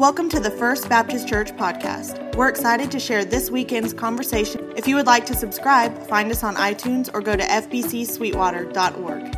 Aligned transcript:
Welcome 0.00 0.30
to 0.30 0.40
the 0.40 0.50
First 0.50 0.88
Baptist 0.88 1.28
Church 1.28 1.52
podcast. 1.56 2.34
We're 2.34 2.48
excited 2.48 2.90
to 2.90 2.98
share 2.98 3.22
this 3.22 3.50
weekend's 3.50 3.92
conversation. 3.92 4.72
If 4.74 4.88
you 4.88 4.94
would 4.94 5.04
like 5.04 5.26
to 5.26 5.34
subscribe, 5.34 6.06
find 6.08 6.30
us 6.30 6.42
on 6.42 6.54
iTunes 6.54 7.10
or 7.12 7.20
go 7.20 7.36
to 7.36 7.42
fbcsweetwater.org. 7.42 9.36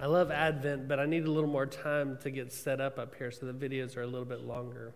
I 0.00 0.06
love 0.06 0.30
Advent, 0.30 0.86
but 0.86 1.00
I 1.00 1.06
need 1.06 1.24
a 1.24 1.30
little 1.32 1.50
more 1.50 1.66
time 1.66 2.16
to 2.18 2.30
get 2.30 2.52
set 2.52 2.80
up 2.80 3.00
up 3.00 3.16
here, 3.16 3.32
so 3.32 3.46
the 3.46 3.52
videos 3.52 3.96
are 3.96 4.02
a 4.02 4.06
little 4.06 4.24
bit 4.24 4.42
longer. 4.42 4.94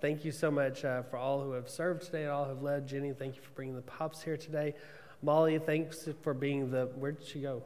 Thank 0.00 0.24
you 0.24 0.32
so 0.32 0.50
much 0.50 0.86
uh, 0.86 1.02
for 1.02 1.18
all 1.18 1.42
who 1.42 1.52
have 1.52 1.68
served 1.68 2.04
today, 2.04 2.24
all 2.28 2.44
who 2.44 2.50
have 2.54 2.62
led. 2.62 2.88
Jenny, 2.88 3.12
thank 3.12 3.36
you 3.36 3.42
for 3.42 3.50
bringing 3.50 3.76
the 3.76 3.82
pops 3.82 4.22
here 4.22 4.38
today. 4.38 4.74
Molly, 5.22 5.58
thanks 5.58 6.08
for 6.22 6.34
being 6.34 6.70
the. 6.70 6.86
Where 6.96 7.12
did 7.12 7.26
she 7.26 7.40
go? 7.40 7.62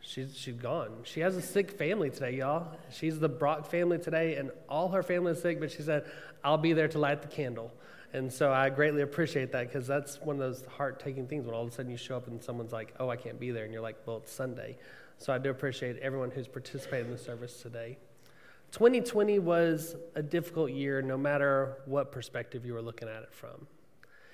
She's, 0.00 0.36
she's 0.36 0.54
gone. 0.54 0.90
She 1.02 1.20
has 1.20 1.36
a 1.36 1.42
sick 1.42 1.72
family 1.72 2.10
today, 2.10 2.36
y'all. 2.36 2.68
She's 2.90 3.18
the 3.18 3.28
Brock 3.28 3.70
family 3.70 3.98
today, 3.98 4.36
and 4.36 4.50
all 4.68 4.88
her 4.90 5.02
family 5.02 5.32
is 5.32 5.42
sick, 5.42 5.60
but 5.60 5.70
she 5.70 5.82
said, 5.82 6.06
I'll 6.44 6.58
be 6.58 6.72
there 6.72 6.88
to 6.88 6.98
light 6.98 7.20
the 7.20 7.28
candle. 7.28 7.72
And 8.12 8.32
so 8.32 8.52
I 8.52 8.70
greatly 8.70 9.02
appreciate 9.02 9.52
that 9.52 9.66
because 9.66 9.86
that's 9.86 10.20
one 10.20 10.36
of 10.36 10.40
those 10.40 10.64
heart 10.66 10.98
taking 10.98 11.26
things 11.26 11.44
when 11.44 11.54
all 11.54 11.62
of 11.62 11.68
a 11.68 11.72
sudden 11.72 11.90
you 11.90 11.98
show 11.98 12.16
up 12.16 12.26
and 12.26 12.42
someone's 12.42 12.72
like, 12.72 12.94
oh, 12.98 13.10
I 13.10 13.16
can't 13.16 13.38
be 13.38 13.50
there. 13.50 13.64
And 13.64 13.72
you're 13.72 13.82
like, 13.82 13.96
well, 14.06 14.18
it's 14.18 14.32
Sunday. 14.32 14.78
So 15.18 15.32
I 15.32 15.38
do 15.38 15.50
appreciate 15.50 15.98
everyone 15.98 16.30
who's 16.30 16.48
participated 16.48 17.06
in 17.06 17.12
the 17.12 17.18
service 17.18 17.60
today. 17.60 17.98
2020 18.72 19.40
was 19.40 19.96
a 20.14 20.22
difficult 20.22 20.70
year 20.70 21.02
no 21.02 21.18
matter 21.18 21.78
what 21.84 22.12
perspective 22.12 22.64
you 22.64 22.72
were 22.72 22.82
looking 22.82 23.08
at 23.08 23.22
it 23.24 23.32
from. 23.32 23.66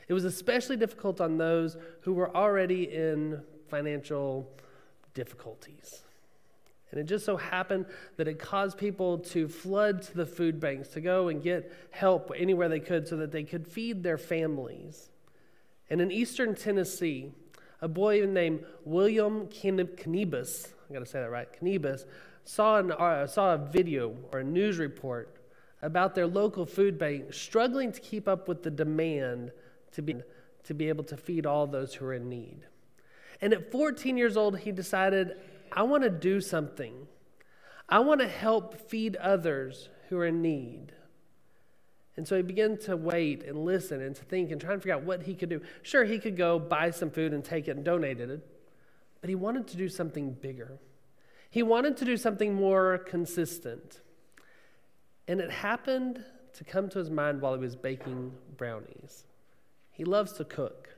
It 0.09 0.13
was 0.13 0.25
especially 0.25 0.77
difficult 0.77 1.21
on 1.21 1.39
those 1.39 1.77
who 2.03 2.13
were 2.13 2.35
already 2.37 2.85
in 2.85 3.43
financial 3.69 4.51
difficulties. 5.15 6.03
And 6.91 7.01
it 7.01 7.07
just 7.07 7.25
so 7.25 7.37
happened 7.37 7.87
that 8.19 8.29
it 8.29 8.39
caused 8.39 8.79
people 8.79 9.19
to 9.19 9.49
flood 9.49 10.03
to 10.03 10.17
the 10.17 10.27
food 10.27 10.61
banks 10.61 10.89
to 10.91 11.01
go 11.01 11.29
and 11.29 11.43
get 11.43 11.73
help 11.91 12.31
anywhere 12.37 12.69
they 12.69 12.79
could 12.79 13.09
so 13.09 13.17
that 13.17 13.33
they 13.33 13.43
could 13.43 13.67
feed 13.67 14.05
their 14.05 14.19
families. 14.19 15.11
And 15.91 16.01
in 16.01 16.13
eastern 16.13 16.55
Tennessee, 16.55 17.33
a 17.81 17.89
boy 17.89 18.25
named 18.27 18.65
William 18.85 19.49
Canibus, 19.49 20.69
I 20.89 20.93
gotta 20.93 21.07
say 21.07 21.21
that 21.21 21.31
right, 21.31 21.49
Canibus, 21.53 22.05
saw, 22.45 22.77
uh, 22.77 23.27
saw 23.27 23.55
a 23.55 23.59
video 23.59 24.17
or 24.33 24.41
a 24.41 24.45
news 24.45 24.79
report 24.79 25.37
about 25.83 26.15
their 26.15 26.27
local 26.27 26.65
food 26.65 26.97
bank 26.97 27.35
struggling 27.35 27.91
to 27.91 28.01
keep 28.01 28.29
up 28.29 28.47
with 28.47 28.63
the 28.63 28.71
demand 28.71 29.51
to 29.95 30.03
be, 30.03 30.17
to 30.65 30.75
be 30.75 30.89
able 30.89 31.05
to 31.05 31.17
feed 31.17 31.47
all 31.47 31.67
those 31.67 31.95
who 31.95 32.05
are 32.07 32.15
in 32.15 32.29
need. 32.29 32.61
And 33.41 33.53
at 33.53 33.71
14 33.71 34.17
years 34.17 34.37
old, 34.37 34.59
he 34.61 34.73
decided, 34.73 35.37
I 35.73 35.83
want 35.83 36.05
to 36.05 36.11
do 36.11 36.41
something. 36.41 37.09
I 37.89 37.99
want 38.01 38.21
to 38.21 38.29
help 38.29 38.89
feed 38.89 39.17
others 39.17 39.89
who 40.09 40.19
are 40.19 40.27
in 40.27 40.41
need. 40.41 40.93
And 42.17 42.27
so 42.27 42.37
he 42.37 42.43
began 42.43 42.79
to 42.79 42.97
wait 42.97 43.43
and 43.43 43.65
listen 43.65 44.01
and 44.01 44.15
to 44.15 44.25
think 44.25 44.51
and 44.53 44.61
try 44.61 44.73
and 44.73 44.81
figure 44.81 44.95
out 44.95 45.03
what 45.03 45.25
he 45.25 45.35
could 45.35 45.49
do. 45.49 45.61
Sure, 45.83 46.05
he 46.05 46.19
could 46.19 46.37
go 46.37 46.59
buy 46.59 46.91
some 46.91 47.11
food 47.11 47.33
and 47.33 47.45
take 47.45 47.67
it 47.67 47.73
and 47.73 47.85
donate 47.85 48.21
it, 48.21 48.47
but 49.21 49.29
he 49.29 49.35
wanted 49.35 49.67
to 49.69 49.77
do 49.77 49.89
something 49.89 50.33
bigger. 50.33 50.79
He 51.51 51.63
wanted 51.63 51.97
to 51.99 52.05
do 52.05 52.17
something 52.17 52.55
more 52.55 52.99
consistent. 52.99 54.01
And 55.27 55.41
it 55.41 55.51
happened 55.51 56.25
to 56.55 56.65
come 56.65 56.89
to 56.91 56.99
his 56.99 57.11
mind 57.11 57.41
while 57.41 57.55
he 57.55 57.61
was 57.61 57.75
baking 57.75 58.33
brownies. 58.57 59.25
He 59.95 60.05
loves 60.05 60.33
to 60.35 60.45
cook. 60.45 60.91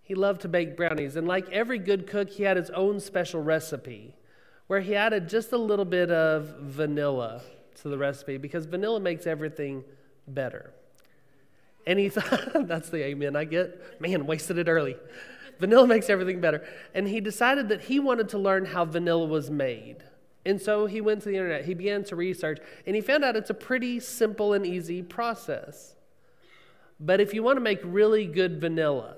He 0.00 0.14
loved 0.14 0.40
to 0.42 0.48
bake 0.48 0.76
brownies. 0.76 1.16
And 1.16 1.26
like 1.26 1.50
every 1.50 1.78
good 1.78 2.06
cook, 2.06 2.30
he 2.30 2.44
had 2.44 2.56
his 2.56 2.70
own 2.70 3.00
special 3.00 3.42
recipe 3.42 4.14
where 4.68 4.80
he 4.80 4.94
added 4.94 5.28
just 5.28 5.52
a 5.52 5.58
little 5.58 5.84
bit 5.84 6.10
of 6.10 6.56
vanilla 6.60 7.42
to 7.82 7.88
the 7.88 7.98
recipe 7.98 8.38
because 8.38 8.64
vanilla 8.64 9.00
makes 9.00 9.26
everything 9.26 9.84
better. 10.26 10.72
And 11.86 11.98
he 11.98 12.08
thought, 12.10 12.66
that's 12.68 12.88
the 12.88 13.04
amen 13.04 13.36
I 13.36 13.44
get. 13.44 14.00
Man, 14.00 14.24
wasted 14.24 14.56
it 14.56 14.68
early. 14.68 14.96
Vanilla 15.58 15.86
makes 15.86 16.08
everything 16.08 16.40
better. 16.40 16.64
And 16.94 17.08
he 17.08 17.20
decided 17.20 17.68
that 17.68 17.82
he 17.82 18.00
wanted 18.00 18.28
to 18.30 18.38
learn 18.38 18.64
how 18.64 18.84
vanilla 18.84 19.26
was 19.26 19.50
made. 19.50 19.98
And 20.44 20.60
so 20.60 20.86
he 20.86 21.00
went 21.00 21.22
to 21.22 21.28
the 21.28 21.36
internet. 21.36 21.64
He 21.64 21.74
began 21.74 22.04
to 22.04 22.16
research, 22.16 22.58
and 22.86 22.96
he 22.96 23.02
found 23.02 23.24
out 23.24 23.36
it's 23.36 23.50
a 23.50 23.54
pretty 23.54 24.00
simple 24.00 24.52
and 24.52 24.66
easy 24.66 25.02
process. 25.02 25.94
But 27.04 27.20
if 27.20 27.34
you 27.34 27.42
want 27.42 27.56
to 27.56 27.60
make 27.60 27.80
really 27.82 28.26
good 28.26 28.60
vanilla, 28.60 29.16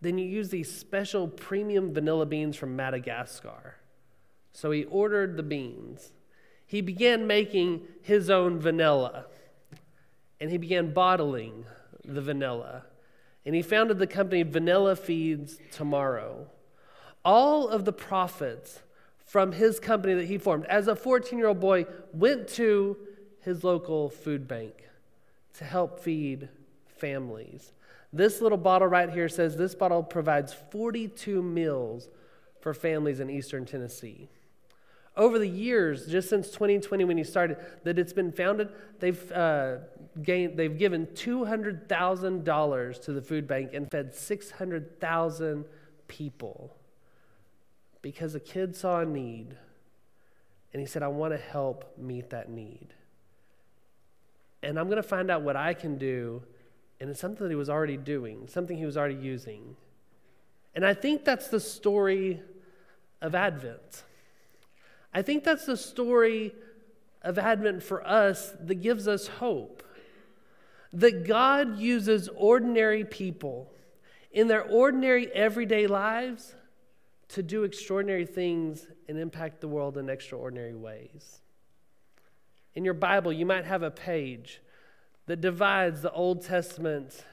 then 0.00 0.16
you 0.16 0.24
use 0.24 0.48
these 0.48 0.74
special 0.74 1.28
premium 1.28 1.92
vanilla 1.92 2.24
beans 2.24 2.56
from 2.56 2.74
Madagascar. 2.74 3.76
So 4.52 4.70
he 4.70 4.84
ordered 4.84 5.36
the 5.36 5.42
beans. 5.42 6.14
He 6.66 6.80
began 6.80 7.26
making 7.26 7.82
his 8.00 8.30
own 8.30 8.58
vanilla. 8.58 9.26
And 10.40 10.50
he 10.50 10.56
began 10.56 10.94
bottling 10.94 11.66
the 12.02 12.22
vanilla. 12.22 12.84
And 13.44 13.54
he 13.54 13.60
founded 13.60 13.98
the 13.98 14.06
company 14.06 14.42
Vanilla 14.42 14.96
Feeds 14.96 15.58
Tomorrow. 15.70 16.46
All 17.26 17.68
of 17.68 17.84
the 17.84 17.92
profits 17.92 18.80
from 19.18 19.52
his 19.52 19.78
company 19.78 20.14
that 20.14 20.28
he 20.28 20.38
formed 20.38 20.64
as 20.64 20.88
a 20.88 20.96
14 20.96 21.38
year 21.38 21.48
old 21.48 21.60
boy 21.60 21.84
went 22.14 22.48
to 22.48 22.96
his 23.40 23.64
local 23.64 24.08
food 24.08 24.48
bank 24.48 24.88
to 25.58 25.64
help 25.64 26.00
feed 26.00 26.48
families. 26.98 27.72
This 28.12 28.40
little 28.40 28.58
bottle 28.58 28.88
right 28.88 29.10
here 29.10 29.28
says 29.28 29.56
this 29.56 29.74
bottle 29.74 30.02
provides 30.02 30.52
42 30.52 31.42
meals 31.42 32.08
for 32.60 32.72
families 32.72 33.20
in 33.20 33.30
eastern 33.30 33.66
Tennessee. 33.66 34.28
Over 35.16 35.38
the 35.38 35.48
years, 35.48 36.06
just 36.06 36.28
since 36.28 36.48
2020 36.48 37.04
when 37.04 37.16
you 37.16 37.24
started, 37.24 37.56
that 37.84 37.98
it's 37.98 38.12
been 38.12 38.32
founded, 38.32 38.68
they've, 38.98 39.32
uh, 39.32 39.76
gained, 40.22 40.58
they've 40.58 40.76
given 40.76 41.06
$200,000 41.06 43.02
to 43.02 43.12
the 43.12 43.22
food 43.22 43.46
bank 43.46 43.70
and 43.72 43.90
fed 43.90 44.14
600,000 44.14 45.64
people 46.06 46.76
because 48.02 48.34
a 48.34 48.40
kid 48.40 48.76
saw 48.76 49.00
a 49.00 49.06
need 49.06 49.56
and 50.72 50.80
he 50.80 50.86
said, 50.86 51.02
I 51.02 51.08
want 51.08 51.32
to 51.32 51.38
help 51.38 51.96
meet 51.96 52.30
that 52.30 52.50
need. 52.50 52.88
And 54.62 54.78
I'm 54.78 54.86
going 54.86 55.02
to 55.02 55.02
find 55.02 55.30
out 55.30 55.42
what 55.42 55.56
I 55.56 55.72
can 55.72 55.96
do 55.96 56.42
and 57.00 57.10
it's 57.10 57.20
something 57.20 57.44
that 57.44 57.50
he 57.50 57.56
was 57.56 57.70
already 57.70 57.96
doing, 57.96 58.48
something 58.48 58.76
he 58.76 58.86
was 58.86 58.96
already 58.96 59.14
using. 59.14 59.76
And 60.74 60.84
I 60.84 60.94
think 60.94 61.24
that's 61.24 61.48
the 61.48 61.60
story 61.60 62.40
of 63.20 63.34
Advent. 63.34 64.04
I 65.12 65.22
think 65.22 65.44
that's 65.44 65.66
the 65.66 65.76
story 65.76 66.54
of 67.22 67.38
Advent 67.38 67.82
for 67.82 68.06
us 68.06 68.52
that 68.60 68.76
gives 68.76 69.08
us 69.08 69.26
hope. 69.26 69.82
That 70.92 71.26
God 71.26 71.78
uses 71.78 72.28
ordinary 72.34 73.04
people 73.04 73.72
in 74.32 74.48
their 74.48 74.62
ordinary 74.62 75.30
everyday 75.32 75.86
lives 75.86 76.54
to 77.28 77.42
do 77.42 77.64
extraordinary 77.64 78.26
things 78.26 78.86
and 79.08 79.18
impact 79.18 79.60
the 79.60 79.68
world 79.68 79.98
in 79.98 80.08
extraordinary 80.08 80.74
ways. 80.74 81.40
In 82.74 82.84
your 82.84 82.94
Bible, 82.94 83.32
you 83.32 83.46
might 83.46 83.64
have 83.64 83.82
a 83.82 83.90
page 83.90 84.60
that 85.26 85.40
divides 85.40 86.02
the 86.02 86.12
Old 86.12 86.42
Testament 86.42 87.24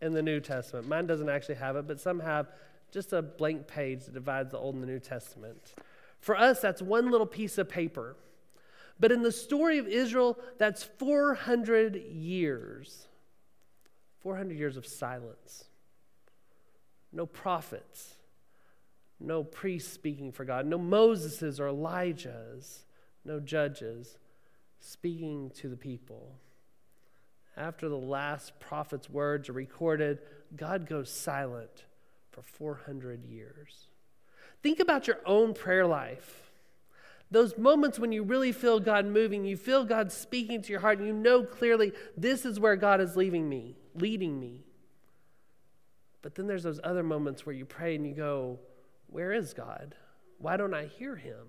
and 0.00 0.14
the 0.14 0.22
New 0.22 0.40
Testament. 0.40 0.88
Mine 0.88 1.06
doesn't 1.06 1.28
actually 1.28 1.56
have 1.56 1.76
it, 1.76 1.86
but 1.86 2.00
some 2.00 2.20
have 2.20 2.48
just 2.90 3.12
a 3.12 3.22
blank 3.22 3.66
page 3.66 4.06
that 4.06 4.14
divides 4.14 4.50
the 4.50 4.58
Old 4.58 4.74
and 4.74 4.82
the 4.82 4.86
New 4.88 4.98
Testament. 4.98 5.74
For 6.18 6.36
us, 6.36 6.60
that's 6.60 6.82
one 6.82 7.10
little 7.10 7.26
piece 7.26 7.58
of 7.58 7.68
paper. 7.68 8.16
But 8.98 9.12
in 9.12 9.22
the 9.22 9.32
story 9.32 9.78
of 9.78 9.86
Israel, 9.86 10.38
that's 10.58 10.82
400 10.82 11.96
years. 11.96 13.06
400 14.20 14.56
years 14.56 14.76
of 14.76 14.86
silence. 14.86 15.64
No 17.12 17.26
prophets. 17.26 18.16
No 19.18 19.44
priests 19.44 19.92
speaking 19.92 20.32
for 20.32 20.44
God. 20.44 20.66
No 20.66 20.78
Moseses 20.78 21.60
or 21.60 21.68
Elijahs. 21.68 22.80
No 23.24 23.40
judges 23.40 24.18
speaking 24.80 25.50
to 25.56 25.68
the 25.68 25.76
people 25.76 26.38
after 27.56 27.88
the 27.88 27.96
last 27.96 28.58
prophet's 28.60 29.10
words 29.10 29.48
are 29.48 29.54
recorded, 29.54 30.18
God 30.56 30.88
goes 30.88 31.10
silent 31.10 31.84
for 32.30 32.42
400 32.42 33.24
years. 33.24 33.86
Think 34.62 34.80
about 34.80 35.06
your 35.06 35.18
own 35.26 35.54
prayer 35.54 35.86
life. 35.86 36.50
Those 37.30 37.56
moments 37.56 37.98
when 37.98 38.12
you 38.12 38.24
really 38.24 38.52
feel 38.52 38.80
God 38.80 39.06
moving, 39.06 39.44
you 39.44 39.56
feel 39.56 39.84
God 39.84 40.10
speaking 40.10 40.62
to 40.62 40.70
your 40.70 40.80
heart, 40.80 40.98
and 40.98 41.06
you 41.06 41.12
know 41.12 41.44
clearly 41.44 41.92
this 42.16 42.44
is 42.44 42.58
where 42.58 42.76
God 42.76 43.00
is 43.00 43.16
leaving 43.16 43.48
me, 43.48 43.76
leading 43.94 44.38
me. 44.38 44.64
But 46.22 46.34
then 46.34 46.46
there's 46.46 46.64
those 46.64 46.80
other 46.82 47.02
moments 47.02 47.46
where 47.46 47.54
you 47.54 47.64
pray 47.64 47.94
and 47.94 48.06
you 48.06 48.14
go, 48.14 48.58
Where 49.06 49.32
is 49.32 49.54
God? 49.54 49.94
Why 50.38 50.56
don't 50.56 50.74
I 50.74 50.86
hear 50.86 51.16
him? 51.16 51.46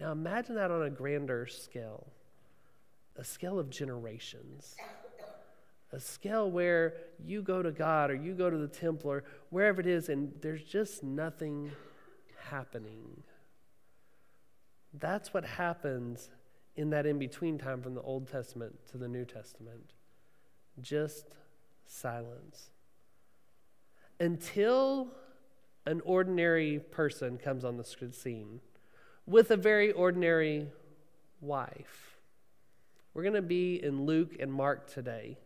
Now 0.00 0.12
imagine 0.12 0.54
that 0.54 0.70
on 0.70 0.82
a 0.82 0.90
grander 0.90 1.46
scale 1.46 2.06
a 3.16 3.24
scale 3.24 3.58
of 3.58 3.70
generations, 3.70 4.74
a 5.92 6.00
scale 6.00 6.50
where 6.50 6.94
you 7.24 7.42
go 7.42 7.62
to 7.62 7.70
God 7.70 8.10
or 8.10 8.14
you 8.14 8.34
go 8.34 8.50
to 8.50 8.56
the 8.56 8.68
temple 8.68 9.10
or 9.10 9.24
wherever 9.50 9.80
it 9.80 9.86
is 9.86 10.08
and 10.08 10.32
there's 10.40 10.64
just 10.64 11.02
nothing 11.02 11.70
happening. 12.50 13.22
That's 14.92 15.32
what 15.32 15.44
happens 15.44 16.30
in 16.76 16.90
that 16.90 17.06
in 17.06 17.18
between 17.18 17.58
time 17.58 17.82
from 17.82 17.94
the 17.94 18.02
Old 18.02 18.28
Testament 18.28 18.74
to 18.90 18.98
the 18.98 19.08
New 19.08 19.24
Testament. 19.24 19.92
Just 20.80 21.26
silence. 21.86 22.70
Until 24.18 25.08
an 25.86 26.00
ordinary 26.04 26.78
person 26.78 27.38
comes 27.38 27.64
on 27.64 27.76
the 27.76 27.84
scene 27.84 28.60
with 29.26 29.50
a 29.50 29.56
very 29.56 29.92
ordinary 29.92 30.68
wife. 31.40 32.13
We're 33.14 33.22
going 33.22 33.34
to 33.34 33.42
be 33.42 33.82
in 33.82 34.06
Luke 34.06 34.36
and 34.40 34.52
Mark 34.52 34.92
today. 34.92 35.38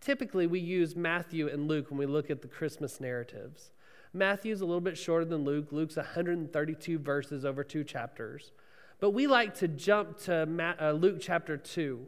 Typically, 0.00 0.46
we 0.46 0.60
use 0.60 0.94
Matthew 0.94 1.48
and 1.48 1.66
Luke 1.66 1.90
when 1.90 1.98
we 1.98 2.06
look 2.06 2.30
at 2.30 2.42
the 2.42 2.48
Christmas 2.48 3.00
narratives. 3.00 3.72
Matthew's 4.12 4.60
a 4.60 4.64
little 4.64 4.80
bit 4.80 4.96
shorter 4.96 5.24
than 5.24 5.44
Luke. 5.44 5.72
Luke's 5.72 5.96
132 5.96 6.98
verses 7.00 7.44
over 7.44 7.64
two 7.64 7.82
chapters. 7.82 8.52
But 9.00 9.10
we 9.10 9.26
like 9.26 9.54
to 9.56 9.68
jump 9.68 10.18
to 10.22 10.76
uh, 10.80 10.92
Luke 10.92 11.18
chapter 11.20 11.56
2. 11.56 12.06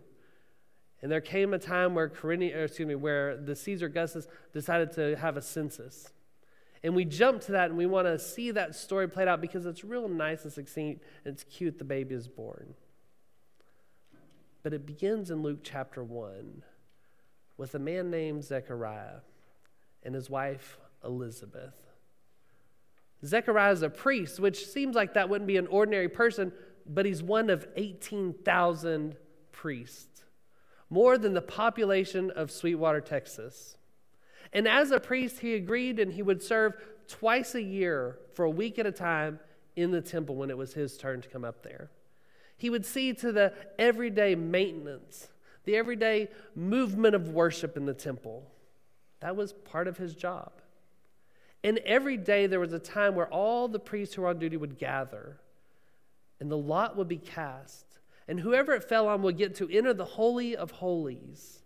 And 1.03 1.11
there 1.11 1.21
came 1.21 1.55
a 1.55 1.59
time 1.59 1.95
where, 1.95 2.07
excuse 2.07 2.87
me, 2.87 2.95
where 2.95 3.37
the 3.37 3.57
Caesar 3.57 3.87
Augustus 3.87 4.29
decided 4.53 4.93
to 4.93 5.17
have 5.17 5.37
a 5.37 5.43
census. 5.43 6.13
And 6.83 6.95
we 6.95 7.05
jump 7.05 7.41
to 7.43 7.53
that 7.53 7.71
and 7.71 7.77
we 7.77 7.87
want 7.87 8.07
to 8.07 8.19
see 8.19 8.53
that 8.53 8.75
story 8.75 9.09
played 9.09 9.29
out 9.29 9.41
because 9.41 9.67
it's 9.67 9.85
real 9.85 10.09
nice 10.09 10.45
and 10.45 10.53
succinct 10.53 11.03
and 11.25 11.35
it's 11.35 11.45
cute 11.45 11.79
the 11.79 11.85
baby 11.85 12.15
is 12.15 12.29
born. 12.29 12.75
But 14.63 14.75
it 14.75 14.87
begins 14.87 15.31
in 15.31 15.43
Luke 15.43 15.61
chapter 15.63 16.05
1 16.05 16.63
with 17.57 17.75
a 17.75 17.79
man 17.79 18.11
named 18.11 18.45
Zechariah 18.45 19.21
and 20.03 20.15
his 20.15 20.29
wife 20.29 20.79
Elizabeth. 21.05 21.91
Zechariah 23.25 23.73
is 23.73 23.83
a 23.83 23.91
priest, 23.91 24.41
which 24.41 24.67
seems 24.67 24.97
like 24.97 25.15
that 25.15 25.29
wouldn't 25.29 25.49
be 25.49 25.57
an 25.57 25.67
ordinary 25.67 26.09
person, 26.09 26.53
but 26.87 27.07
he's 27.07 27.23
one 27.23 27.51
of 27.51 27.67
18,000 27.77 29.17
priests, 29.53 30.25
more 30.89 31.19
than 31.19 31.35
the 31.35 31.43
population 31.43 32.31
of 32.31 32.51
Sweetwater, 32.51 33.01
Texas. 33.01 33.77
And 34.53 34.67
as 34.67 34.91
a 34.91 35.01
priest, 35.01 35.41
he 35.41 35.55
agreed 35.55 35.99
and 35.99 36.13
he 36.13 36.23
would 36.23 36.43
serve 36.43 36.75
twice 37.09 37.55
a 37.55 37.63
year 37.63 38.19
for 38.35 38.45
a 38.45 38.51
week 38.51 38.79
at 38.79 38.87
a 38.87 38.93
time 38.93 39.39
in 39.77 39.91
the 39.91 40.01
temple 40.01 40.35
when 40.35 40.51
it 40.51 40.57
was 40.57 40.75
his 40.75 40.97
turn 40.97 41.21
to 41.21 41.29
come 41.29 41.45
up 41.45 41.63
there. 41.63 41.91
He 42.61 42.71
would 42.71 42.87
see 42.87 43.13
to 43.15 43.33
the 43.33 43.53
everyday 43.79 44.37
maintenance 44.37 45.29
the 45.65 45.77
everyday 45.77 46.29
movement 46.55 47.15
of 47.15 47.29
worship 47.29 47.77
in 47.77 47.87
the 47.87 47.95
temple. 47.95 48.51
That 49.21 49.37
was 49.37 49.53
part 49.53 49.89
of 49.89 49.99
his 49.99 50.15
job. 50.15 50.53
And 51.63 51.79
every 51.79 52.17
day 52.17 52.47
there 52.47 52.61
was 52.61 52.73
a 52.73 52.79
time 52.79 53.15
where 53.15 53.29
all 53.29 53.69
the 53.69 53.79
priests 53.79 54.15
who 54.15 54.23
were 54.23 54.29
on 54.29 54.39
duty 54.39 54.57
would 54.57 54.79
gather, 54.79 55.39
and 56.41 56.51
the 56.51 56.57
lot 56.57 56.97
would 56.97 57.09
be 57.09 57.19
cast. 57.19 57.85
And 58.27 58.41
whoever 58.41 58.73
it 58.73 58.85
fell 58.85 59.09
on 59.09 59.23
would 59.23 59.37
get 59.37 59.55
to 59.57 59.69
enter 59.71 59.93
the 59.93 60.05
Holy 60.05 60.57
of 60.57 60.71
Holies, 60.71 61.61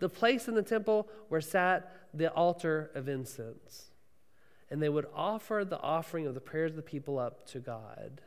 the 0.00 0.08
place 0.08 0.48
in 0.48 0.54
the 0.54 0.62
temple 0.62 1.08
where 1.28 1.40
sat 1.40 1.90
the 2.12 2.30
altar 2.32 2.90
of 2.94 3.08
incense. 3.08 3.86
And 4.70 4.82
they 4.82 4.88
would 4.88 5.06
offer 5.14 5.64
the 5.64 5.80
offering 5.80 6.26
of 6.26 6.34
the 6.34 6.40
prayers 6.40 6.72
of 6.72 6.76
the 6.76 6.82
people 6.82 7.18
up 7.18 7.46
to 7.48 7.58
God. 7.58 8.20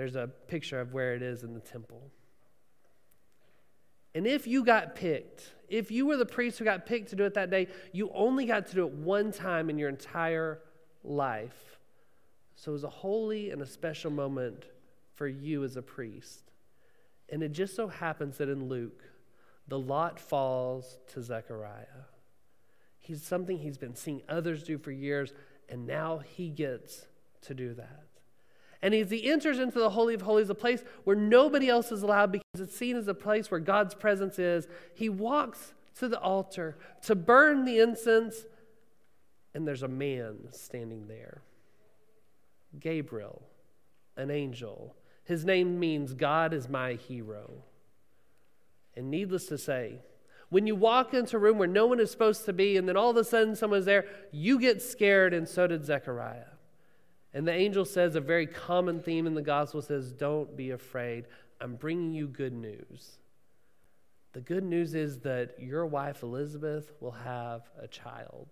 There's 0.00 0.16
a 0.16 0.30
picture 0.48 0.80
of 0.80 0.94
where 0.94 1.14
it 1.14 1.20
is 1.20 1.42
in 1.44 1.52
the 1.52 1.60
temple. 1.60 2.00
And 4.14 4.26
if 4.26 4.46
you 4.46 4.64
got 4.64 4.94
picked, 4.94 5.52
if 5.68 5.90
you 5.90 6.06
were 6.06 6.16
the 6.16 6.24
priest 6.24 6.58
who 6.58 6.64
got 6.64 6.86
picked 6.86 7.10
to 7.10 7.16
do 7.16 7.24
it 7.24 7.34
that 7.34 7.50
day, 7.50 7.68
you 7.92 8.10
only 8.14 8.46
got 8.46 8.66
to 8.68 8.74
do 8.74 8.86
it 8.86 8.92
one 8.94 9.30
time 9.30 9.68
in 9.68 9.76
your 9.76 9.90
entire 9.90 10.62
life. 11.04 11.78
So 12.56 12.70
it 12.70 12.72
was 12.72 12.84
a 12.84 12.88
holy 12.88 13.50
and 13.50 13.60
a 13.60 13.66
special 13.66 14.10
moment 14.10 14.64
for 15.16 15.28
you 15.28 15.64
as 15.64 15.76
a 15.76 15.82
priest. 15.82 16.50
And 17.28 17.42
it 17.42 17.52
just 17.52 17.76
so 17.76 17.88
happens 17.88 18.38
that 18.38 18.48
in 18.48 18.70
Luke, 18.70 19.04
the 19.68 19.78
lot 19.78 20.18
falls 20.18 20.96
to 21.08 21.20
Zechariah. 21.22 22.06
He's 23.00 23.22
something 23.22 23.58
he's 23.58 23.76
been 23.76 23.96
seeing 23.96 24.22
others 24.30 24.62
do 24.62 24.78
for 24.78 24.92
years, 24.92 25.34
and 25.68 25.86
now 25.86 26.22
he 26.24 26.48
gets 26.48 27.04
to 27.42 27.52
do 27.52 27.74
that. 27.74 28.09
And 28.82 28.94
as 28.94 29.10
he 29.10 29.30
enters 29.30 29.58
into 29.58 29.78
the 29.78 29.90
Holy 29.90 30.14
of 30.14 30.22
Holies, 30.22 30.48
a 30.48 30.54
place 30.54 30.82
where 31.04 31.16
nobody 31.16 31.68
else 31.68 31.92
is 31.92 32.02
allowed 32.02 32.32
because 32.32 32.60
it's 32.60 32.76
seen 32.76 32.96
as 32.96 33.08
a 33.08 33.14
place 33.14 33.50
where 33.50 33.60
God's 33.60 33.94
presence 33.94 34.38
is, 34.38 34.66
he 34.94 35.08
walks 35.08 35.74
to 35.98 36.08
the 36.08 36.18
altar 36.18 36.78
to 37.02 37.14
burn 37.14 37.66
the 37.66 37.78
incense, 37.78 38.46
and 39.54 39.68
there's 39.68 39.82
a 39.82 39.88
man 39.88 40.48
standing 40.50 41.08
there 41.08 41.42
Gabriel, 42.78 43.42
an 44.16 44.30
angel. 44.30 44.96
His 45.24 45.44
name 45.44 45.78
means 45.78 46.14
God 46.14 46.54
is 46.54 46.68
my 46.68 46.94
hero. 46.94 47.64
And 48.96 49.10
needless 49.10 49.46
to 49.46 49.58
say, 49.58 49.98
when 50.48 50.66
you 50.66 50.74
walk 50.74 51.14
into 51.14 51.36
a 51.36 51.40
room 51.40 51.58
where 51.58 51.68
no 51.68 51.86
one 51.86 52.00
is 52.00 52.10
supposed 52.10 52.44
to 52.46 52.52
be, 52.52 52.76
and 52.76 52.88
then 52.88 52.96
all 52.96 53.10
of 53.10 53.16
a 53.16 53.24
sudden 53.24 53.54
someone's 53.54 53.84
there, 53.84 54.06
you 54.32 54.58
get 54.58 54.82
scared, 54.82 55.32
and 55.32 55.48
so 55.48 55.66
did 55.66 55.84
Zechariah. 55.84 56.49
And 57.32 57.46
the 57.46 57.52
angel 57.52 57.84
says 57.84 58.16
a 58.16 58.20
very 58.20 58.46
common 58.46 59.00
theme 59.00 59.26
in 59.26 59.34
the 59.34 59.42
gospel 59.42 59.82
says, 59.82 60.12
Don't 60.12 60.56
be 60.56 60.70
afraid. 60.70 61.26
I'm 61.60 61.76
bringing 61.76 62.12
you 62.12 62.26
good 62.26 62.52
news. 62.52 63.18
The 64.32 64.40
good 64.40 64.64
news 64.64 64.94
is 64.94 65.20
that 65.20 65.54
your 65.58 65.86
wife 65.86 66.22
Elizabeth 66.22 66.92
will 67.00 67.10
have 67.12 67.68
a 67.80 67.86
child. 67.88 68.48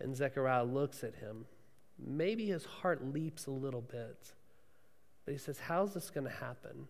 And 0.00 0.14
Zechariah 0.14 0.64
looks 0.64 1.02
at 1.02 1.16
him. 1.16 1.46
Maybe 1.98 2.46
his 2.46 2.64
heart 2.64 3.12
leaps 3.12 3.46
a 3.46 3.50
little 3.50 3.80
bit. 3.80 4.32
But 5.24 5.32
he 5.32 5.38
says, 5.38 5.58
How's 5.58 5.94
this 5.94 6.10
going 6.10 6.26
to 6.26 6.32
happen? 6.32 6.88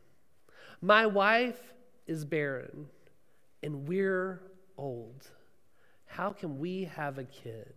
My 0.81 1.07
wife 1.07 1.61
is 2.07 2.25
barren, 2.25 2.87
and 3.63 3.89
we're 3.89 4.41
old. 4.77 5.27
How 6.07 6.31
can 6.31 6.59
we 6.59 6.85
have 6.85 7.19
a 7.19 7.25
kid? 7.25 7.75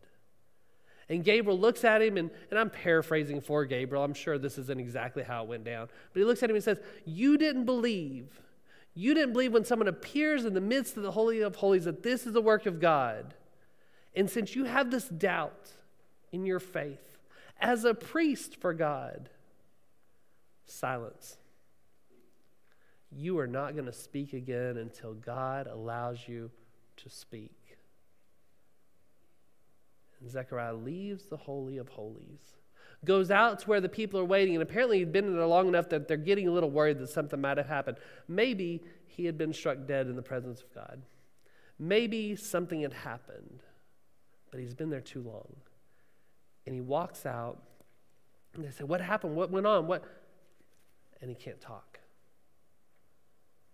And 1.12 1.26
Gabriel 1.26 1.60
looks 1.60 1.84
at 1.84 2.02
him, 2.02 2.16
and, 2.16 2.32
and 2.50 2.58
I'm 2.58 2.70
paraphrasing 2.70 3.42
for 3.42 3.66
Gabriel. 3.66 4.02
I'm 4.02 4.14
sure 4.14 4.38
this 4.38 4.58
isn't 4.58 4.80
exactly 4.80 5.24
how 5.24 5.44
it 5.44 5.50
went 5.50 5.66
down. 5.66 5.90
But 6.14 6.20
he 6.22 6.26
looks 6.26 6.42
at 6.42 6.50
him 6.50 6.56
and 6.56 6.64
says, 6.64 6.80
You 7.04 7.38
didn't 7.38 7.66
believe. 7.66 8.30
You 8.94 9.14
didn't 9.14 9.34
believe 9.34 9.52
when 9.52 9.66
someone 9.66 9.90
appears 9.90 10.46
in 10.46 10.54
the 10.54 10.62
midst 10.62 10.96
of 10.96 11.04
the 11.04 11.12
Holy 11.12 11.42
of 11.42 11.58
Holies 11.58 11.84
that 11.84 12.02
this 12.02 12.26
is 12.26 12.32
the 12.32 12.42
work 12.42 12.66
of 12.66 12.80
God. 12.80 13.34
And 14.16 14.30
since 14.30 14.56
you 14.56 14.64
have 14.64 14.90
this 14.90 15.10
doubt 15.10 15.72
in 16.32 16.46
your 16.46 16.62
faith, 16.62 17.18
as 17.60 17.84
a 17.84 17.94
priest 17.94 18.56
for 18.56 18.74
God, 18.74 19.30
silence. 20.66 21.36
You 23.12 23.38
are 23.40 23.48
not 23.48 23.74
going 23.74 23.86
to 23.86 23.94
speak 23.94 24.32
again 24.32 24.78
until 24.78 25.14
God 25.14 25.68
allows 25.68 26.26
you 26.26 26.52
to 26.98 27.10
speak. 27.10 27.61
Zechariah 30.30 30.76
leaves 30.76 31.26
the 31.26 31.38
Holy 31.38 31.78
of 31.78 31.90
Holies, 31.90 32.58
goes 33.04 33.32
out 33.32 33.60
to 33.60 33.68
where 33.68 33.82
the 33.82 33.90
people 33.90 34.20
are 34.20 34.26
waiting, 34.26 34.56
and 34.56 34.64
apparently 34.64 35.00
he'd 35.00 35.12
been 35.12 35.36
there 35.36 35.46
long 35.46 35.68
enough 35.68 35.90
that 35.90 36.08
they're 36.08 36.18
getting 36.18 36.48
a 36.48 36.52
little 36.52 36.70
worried 36.70 37.00
that 37.00 37.10
something 37.10 37.40
might 37.42 37.58
have 37.58 37.68
happened. 37.68 37.98
Maybe 38.28 38.84
he 39.08 39.26
had 39.26 39.38
been 39.38 39.54
struck 39.54 39.88
dead 39.88 40.08
in 40.08 40.16
the 40.16 40.22
presence 40.22 40.62
of 40.62 40.74
God. 40.74 41.02
Maybe 41.80 42.36
something 42.36 42.82
had 42.82 42.94
happened, 42.94 43.62
but 44.52 44.60
he's 44.60 44.76
been 44.76 44.90
there 44.90 45.02
too 45.02 45.22
long. 45.22 45.56
And 46.66 46.76
he 46.76 46.82
walks 46.82 47.26
out, 47.26 47.60
and 48.54 48.64
they 48.64 48.70
say, 48.70 48.84
What 48.84 49.02
happened? 49.02 49.36
What 49.36 49.50
went 49.50 49.66
on? 49.66 49.88
What? 49.88 50.04
And 51.22 51.30
he 51.30 51.36
can't 51.36 51.60
talk. 51.60 52.00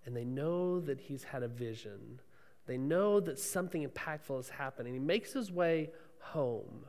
And 0.05 0.15
they 0.15 0.23
know 0.23 0.79
that 0.79 1.01
he's 1.01 1.23
had 1.23 1.43
a 1.43 1.49
vision. 1.49 2.21
They 2.65 2.77
know 2.77 3.19
that 3.19 3.39
something 3.39 3.85
impactful 3.85 4.37
has 4.37 4.49
happened. 4.49 4.87
And 4.87 4.95
he 4.95 5.03
makes 5.03 5.33
his 5.33 5.51
way 5.51 5.89
home. 6.31 6.85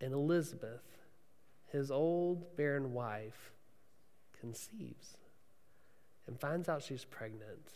And 0.00 0.12
Elizabeth, 0.12 0.84
his 1.66 1.90
old 1.90 2.56
barren 2.56 2.92
wife, 2.92 3.52
conceives 4.38 5.16
and 6.26 6.38
finds 6.38 6.68
out 6.68 6.82
she's 6.82 7.04
pregnant. 7.04 7.72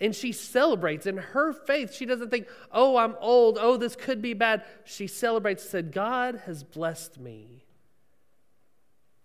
And 0.00 0.14
she 0.14 0.32
celebrates 0.32 1.06
in 1.06 1.16
her 1.16 1.52
faith. 1.52 1.94
She 1.94 2.04
doesn't 2.04 2.30
think, 2.30 2.46
oh, 2.70 2.96
I'm 2.96 3.14
old. 3.20 3.56
Oh, 3.60 3.76
this 3.76 3.96
could 3.96 4.20
be 4.20 4.34
bad. 4.34 4.64
She 4.84 5.06
celebrates, 5.06 5.62
said, 5.62 5.92
God 5.92 6.42
has 6.44 6.62
blessed 6.62 7.18
me. 7.18 7.64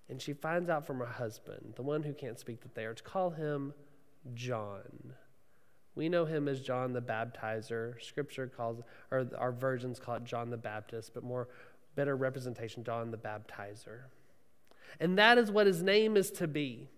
And 0.08 0.22
she 0.22 0.34
finds 0.34 0.70
out 0.70 0.86
from 0.86 1.00
her 1.00 1.05
husband, 1.05 1.74
the 1.75 1.82
one 1.82 2.03
who 2.03 2.13
can't 2.13 2.39
speak, 2.39 2.62
that 2.62 2.75
they 2.75 2.86
are 2.86 2.93
to 2.93 3.03
call 3.03 3.32
him 3.32 3.74
John. 4.34 5.13
We 5.96 6.10
know 6.10 6.26
him 6.26 6.48
as 6.48 6.62
John 6.62 6.94
the 6.94 7.02
Baptizer. 7.02 8.02
Scripture 8.02 8.48
calls, 8.48 8.82
or 9.12 9.30
our 9.38 9.52
versions 9.52 10.00
call 10.00 10.16
it 10.16 10.24
John 10.24 10.50
the 10.50 10.58
Baptist, 10.58 11.14
but 11.14 11.24
more 11.24 11.48
better 11.96 12.16
representation, 12.16 12.84
John 12.84 13.12
the 13.12 13.18
Baptizer. 13.18 14.02
And 15.00 15.18
that 15.18 15.38
is 15.38 15.52
what 15.52 15.68
his 15.68 15.84
name 15.84 16.18
is 16.18 16.32
to 16.32 16.48
be. 16.48 16.90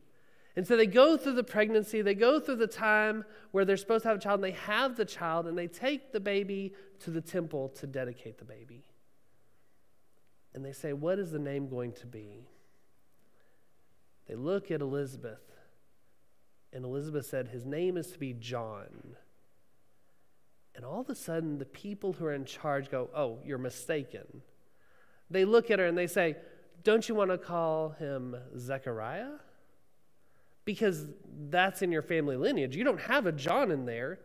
And 0.55 0.65
so 0.65 0.77
they 0.77 0.87
go 0.87 1.17
through 1.17 1.33
the 1.33 1.43
pregnancy, 1.43 2.01
they 2.01 2.15
go 2.15 2.39
through 2.39 2.55
the 2.55 2.67
time 2.67 3.25
where 3.51 3.65
they're 3.65 3.75
supposed 3.75 4.03
to 4.03 4.09
have 4.09 4.17
a 4.17 4.21
child, 4.21 4.39
and 4.39 4.45
they 4.45 4.57
have 4.57 4.95
the 4.95 5.03
child, 5.03 5.47
and 5.47 5.57
they 5.57 5.67
take 5.67 6.13
the 6.13 6.19
baby 6.21 6.73
to 6.99 7.11
the 7.11 7.19
temple 7.19 7.69
to 7.79 7.87
dedicate 7.87 8.37
the 8.37 8.45
baby. 8.45 8.85
And 10.53 10.63
they 10.63 10.71
say, 10.71 10.93
What 10.93 11.19
is 11.19 11.31
the 11.31 11.39
name 11.39 11.67
going 11.67 11.91
to 11.93 12.07
be? 12.07 12.47
They 14.27 14.35
look 14.35 14.71
at 14.71 14.79
Elizabeth, 14.79 15.41
and 16.75 16.85
Elizabeth 16.85 17.25
said, 17.25 17.47
His 17.47 17.65
name 17.65 17.97
is 17.97 18.11
to 18.11 18.19
be 18.19 18.33
John. 18.33 19.15
And 20.75 20.85
all 20.85 21.01
of 21.01 21.09
a 21.09 21.15
sudden, 21.15 21.57
the 21.57 21.65
people 21.65 22.13
who 22.13 22.25
are 22.25 22.33
in 22.33 22.45
charge 22.45 22.91
go, 22.91 23.09
Oh, 23.15 23.39
you're 23.43 23.57
mistaken. 23.57 24.43
They 25.31 25.45
look 25.45 25.71
at 25.71 25.79
her 25.79 25.87
and 25.87 25.97
they 25.97 26.05
say, 26.05 26.35
Don't 26.83 27.09
you 27.09 27.15
want 27.15 27.31
to 27.31 27.39
call 27.39 27.89
him 27.89 28.35
Zechariah? 28.55 29.39
because 30.65 31.05
that's 31.49 31.81
in 31.83 31.91
your 31.91 32.01
family 32.01 32.35
lineage. 32.35 32.75
You 32.75 32.83
don't 32.83 33.01
have 33.01 33.27
a 33.27 33.31
John 33.31 33.71
in 33.71 33.85
there. 33.85 34.19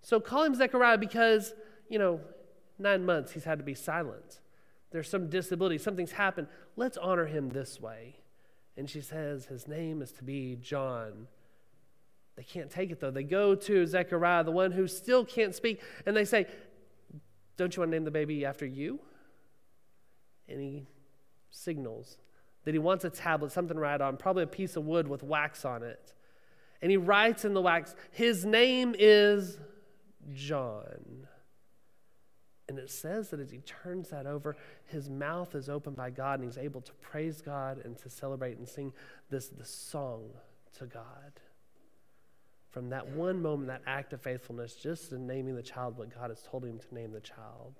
So 0.00 0.20
call 0.20 0.44
him 0.44 0.54
Zechariah 0.54 0.98
because, 0.98 1.52
you 1.88 1.98
know, 1.98 2.20
nine 2.78 3.04
months 3.04 3.32
he's 3.32 3.44
had 3.44 3.58
to 3.58 3.64
be 3.64 3.74
silent. 3.74 4.40
There's 4.92 5.08
some 5.08 5.28
disability, 5.28 5.78
something's 5.78 6.12
happened. 6.12 6.46
Let's 6.76 6.96
honor 6.96 7.26
him 7.26 7.50
this 7.50 7.80
way. 7.80 8.16
And 8.76 8.88
she 8.88 9.00
says, 9.00 9.46
His 9.46 9.66
name 9.66 10.00
is 10.00 10.12
to 10.12 10.24
be 10.24 10.56
John. 10.60 11.26
They 12.36 12.42
can't 12.42 12.70
take 12.70 12.90
it 12.90 13.00
though. 13.00 13.10
They 13.10 13.24
go 13.24 13.54
to 13.54 13.86
Zechariah, 13.86 14.44
the 14.44 14.52
one 14.52 14.72
who 14.72 14.86
still 14.86 15.24
can't 15.24 15.54
speak, 15.54 15.82
and 16.06 16.16
they 16.16 16.24
say, 16.24 16.46
Don't 17.56 17.74
you 17.76 17.80
want 17.80 17.90
to 17.90 17.96
name 17.96 18.04
the 18.04 18.10
baby 18.10 18.44
after 18.44 18.66
you? 18.66 19.00
And 20.48 20.60
he 20.60 20.86
signals 21.50 22.18
that 22.64 22.74
he 22.74 22.78
wants 22.78 23.04
a 23.04 23.10
tablet, 23.10 23.52
something 23.52 23.76
to 23.76 23.80
write 23.80 24.00
on, 24.00 24.16
probably 24.16 24.44
a 24.44 24.48
piece 24.48 24.76
of 24.76 24.84
wood 24.84 25.08
with 25.08 25.22
wax 25.22 25.64
on 25.64 25.82
it. 25.82 26.14
And 26.80 26.90
he 26.90 26.96
writes 26.96 27.44
in 27.44 27.54
the 27.54 27.60
wax, 27.60 27.94
His 28.10 28.44
name 28.44 28.94
is 28.98 29.58
John. 30.32 31.26
And 32.68 32.78
it 32.78 32.90
says 32.90 33.28
that 33.30 33.40
as 33.40 33.50
he 33.50 33.58
turns 33.58 34.08
that 34.10 34.26
over, 34.26 34.56
his 34.86 35.10
mouth 35.10 35.54
is 35.54 35.68
opened 35.68 35.96
by 35.96 36.10
God 36.10 36.40
and 36.40 36.48
he's 36.48 36.56
able 36.56 36.80
to 36.80 36.92
praise 36.94 37.42
God 37.42 37.82
and 37.84 37.98
to 37.98 38.08
celebrate 38.08 38.56
and 38.56 38.68
sing 38.68 38.92
this, 39.30 39.48
this 39.48 39.68
song 39.68 40.30
to 40.78 40.86
God. 40.86 41.32
From 42.72 42.88
that 42.88 43.08
one 43.08 43.40
moment, 43.40 43.68
that 43.68 43.82
act 43.86 44.14
of 44.14 44.22
faithfulness, 44.22 44.74
just 44.74 45.12
in 45.12 45.26
naming 45.26 45.54
the 45.54 45.62
child 45.62 45.98
what 45.98 46.14
God 46.14 46.30
has 46.30 46.42
told 46.42 46.64
him 46.64 46.78
to 46.78 46.94
name 46.94 47.12
the 47.12 47.20
child. 47.20 47.74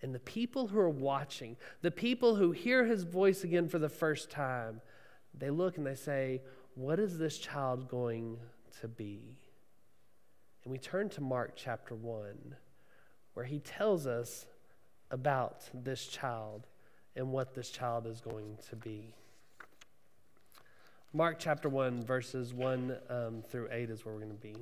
And 0.00 0.14
the 0.14 0.20
people 0.20 0.68
who 0.68 0.78
are 0.78 0.88
watching, 0.88 1.56
the 1.82 1.90
people 1.90 2.36
who 2.36 2.52
hear 2.52 2.84
his 2.84 3.02
voice 3.02 3.42
again 3.42 3.68
for 3.68 3.80
the 3.80 3.88
first 3.88 4.30
time, 4.30 4.80
they 5.36 5.50
look 5.50 5.76
and 5.76 5.86
they 5.86 5.96
say, 5.96 6.40
What 6.76 7.00
is 7.00 7.18
this 7.18 7.36
child 7.36 7.88
going 7.88 8.38
to 8.80 8.88
be? 8.88 9.36
And 10.62 10.70
we 10.70 10.78
turn 10.78 11.08
to 11.10 11.20
Mark 11.20 11.54
chapter 11.56 11.94
1, 11.94 12.54
where 13.34 13.44
he 13.44 13.58
tells 13.58 14.06
us 14.06 14.46
about 15.10 15.68
this 15.74 16.06
child 16.06 16.68
and 17.16 17.32
what 17.32 17.54
this 17.54 17.70
child 17.70 18.06
is 18.06 18.20
going 18.20 18.56
to 18.68 18.76
be. 18.76 19.14
Mark 21.12 21.40
chapter 21.40 21.68
1, 21.68 22.04
verses 22.04 22.54
1 22.54 22.96
um, 23.08 23.42
through 23.48 23.68
8 23.72 23.90
is 23.90 24.04
where 24.04 24.14
we're 24.14 24.20
going 24.20 24.30
to 24.30 24.36
be. 24.36 24.54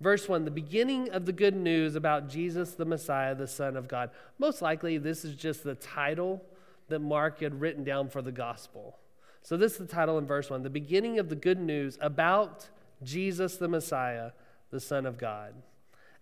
Verse 0.00 0.28
1, 0.28 0.44
the 0.44 0.50
beginning 0.50 1.08
of 1.08 1.24
the 1.24 1.32
good 1.32 1.56
news 1.56 1.94
about 1.94 2.28
Jesus 2.28 2.72
the 2.72 2.84
Messiah, 2.84 3.34
the 3.34 3.46
Son 3.46 3.74
of 3.74 3.88
God. 3.88 4.10
Most 4.38 4.60
likely, 4.60 4.98
this 4.98 5.24
is 5.24 5.34
just 5.34 5.64
the 5.64 5.74
title 5.74 6.44
that 6.88 6.98
Mark 6.98 7.40
had 7.40 7.58
written 7.58 7.84
down 7.84 8.10
for 8.10 8.20
the 8.20 8.32
gospel. 8.32 8.98
So, 9.40 9.56
this 9.56 9.72
is 9.72 9.78
the 9.78 9.86
title 9.86 10.18
in 10.18 10.26
verse 10.26 10.50
1 10.50 10.62
the 10.62 10.68
beginning 10.68 11.18
of 11.18 11.30
the 11.30 11.36
good 11.36 11.58
news 11.58 11.96
about 12.02 12.68
Jesus 13.02 13.56
the 13.56 13.68
Messiah, 13.68 14.32
the 14.70 14.80
Son 14.80 15.06
of 15.06 15.16
God. 15.16 15.54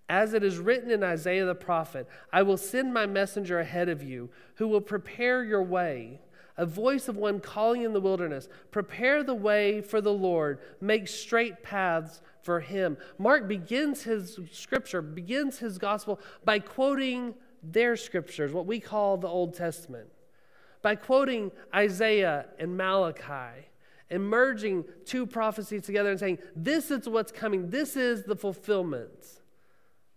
As 0.08 0.32
it 0.32 0.44
is 0.44 0.58
written 0.58 0.92
in 0.92 1.02
Isaiah 1.02 1.44
the 1.44 1.56
prophet, 1.56 2.06
I 2.32 2.42
will 2.42 2.58
send 2.58 2.94
my 2.94 3.06
messenger 3.06 3.58
ahead 3.58 3.88
of 3.88 4.00
you 4.00 4.30
who 4.56 4.68
will 4.68 4.80
prepare 4.80 5.42
your 5.42 5.62
way 5.62 6.20
a 6.56 6.66
voice 6.66 7.08
of 7.08 7.16
one 7.16 7.40
calling 7.40 7.82
in 7.82 7.92
the 7.92 8.00
wilderness, 8.00 8.48
prepare 8.70 9.22
the 9.22 9.34
way 9.34 9.80
for 9.80 10.00
the 10.00 10.12
Lord, 10.12 10.58
make 10.80 11.08
straight 11.08 11.62
paths 11.62 12.20
for 12.42 12.60
him. 12.60 12.96
Mark 13.18 13.48
begins 13.48 14.02
his 14.02 14.38
scripture, 14.52 15.02
begins 15.02 15.58
his 15.58 15.78
gospel 15.78 16.20
by 16.44 16.58
quoting 16.58 17.34
their 17.62 17.96
scriptures, 17.96 18.52
what 18.52 18.66
we 18.66 18.78
call 18.78 19.16
the 19.16 19.28
Old 19.28 19.54
Testament, 19.54 20.08
by 20.82 20.94
quoting 20.94 21.50
Isaiah 21.74 22.46
and 22.58 22.76
Malachi 22.76 23.68
and 24.10 24.22
merging 24.28 24.84
two 25.04 25.26
prophecies 25.26 25.82
together 25.82 26.10
and 26.10 26.20
saying, 26.20 26.38
This 26.54 26.90
is 26.90 27.08
what's 27.08 27.32
coming, 27.32 27.70
this 27.70 27.96
is 27.96 28.22
the 28.22 28.36
fulfillment. 28.36 29.10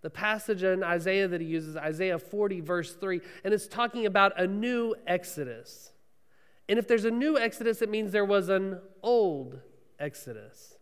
The 0.02 0.10
passage 0.12 0.62
in 0.62 0.84
Isaiah 0.84 1.28
that 1.28 1.42
he 1.42 1.48
uses, 1.48 1.76
Isaiah 1.76 2.20
40, 2.20 2.62
verse 2.62 2.94
3, 2.94 3.20
and 3.44 3.54
it's 3.54 3.68
talking 3.68 4.06
about 4.06 4.40
a 4.40 4.46
new 4.46 4.94
Exodus. 5.08 5.92
And 6.70 6.78
if 6.78 6.88
there's 6.88 7.06
a 7.06 7.12
new 7.12 7.38
Exodus, 7.38 7.82
it 7.82 7.90
means 7.90 8.12
there 8.12 8.26
was 8.26 8.50
an 8.50 8.80
old 9.02 9.60
Exodus 10.00 10.78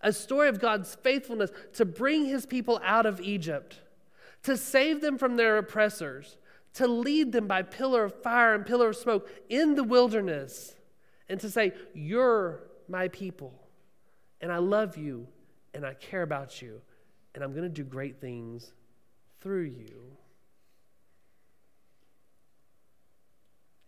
a 0.00 0.12
story 0.12 0.48
of 0.48 0.60
God's 0.60 0.94
faithfulness 0.96 1.50
to 1.74 1.84
bring 1.84 2.26
his 2.26 2.46
people 2.46 2.80
out 2.84 3.06
of 3.06 3.20
Egypt, 3.20 3.80
to 4.44 4.56
save 4.56 5.00
them 5.00 5.18
from 5.18 5.36
their 5.36 5.58
oppressors, 5.58 6.36
to 6.74 6.86
lead 6.86 7.32
them 7.32 7.46
by 7.46 7.62
pillar 7.62 8.04
of 8.04 8.22
fire 8.22 8.54
and 8.54 8.64
pillar 8.64 8.90
of 8.90 8.96
smoke 8.96 9.28
in 9.48 9.74
the 9.74 9.84
wilderness, 9.84 10.76
and 11.28 11.40
to 11.40 11.50
say, 11.50 11.72
You're 11.94 12.62
my 12.88 13.08
people, 13.08 13.52
and 14.40 14.52
I 14.52 14.58
love 14.58 14.96
you, 14.96 15.26
and 15.74 15.84
I 15.84 15.94
care 15.94 16.22
about 16.22 16.62
you, 16.62 16.80
and 17.34 17.42
I'm 17.42 17.52
going 17.52 17.64
to 17.64 17.68
do 17.68 17.84
great 17.84 18.20
things 18.20 18.72
through 19.40 19.64
you. 19.64 20.17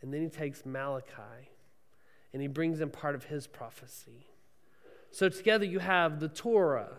And 0.03 0.13
then 0.13 0.23
he 0.23 0.29
takes 0.29 0.65
Malachi 0.65 1.51
and 2.33 2.41
he 2.41 2.49
brings 2.49 2.81
in 2.81 2.91
part 2.91 3.15
of 3.15 3.25
his 3.25 3.47
prophecy. 3.47 4.27
So 5.11 5.29
together 5.29 5.65
you 5.65 5.81
have 5.81 6.21
the 6.21 6.29
Torah, 6.29 6.93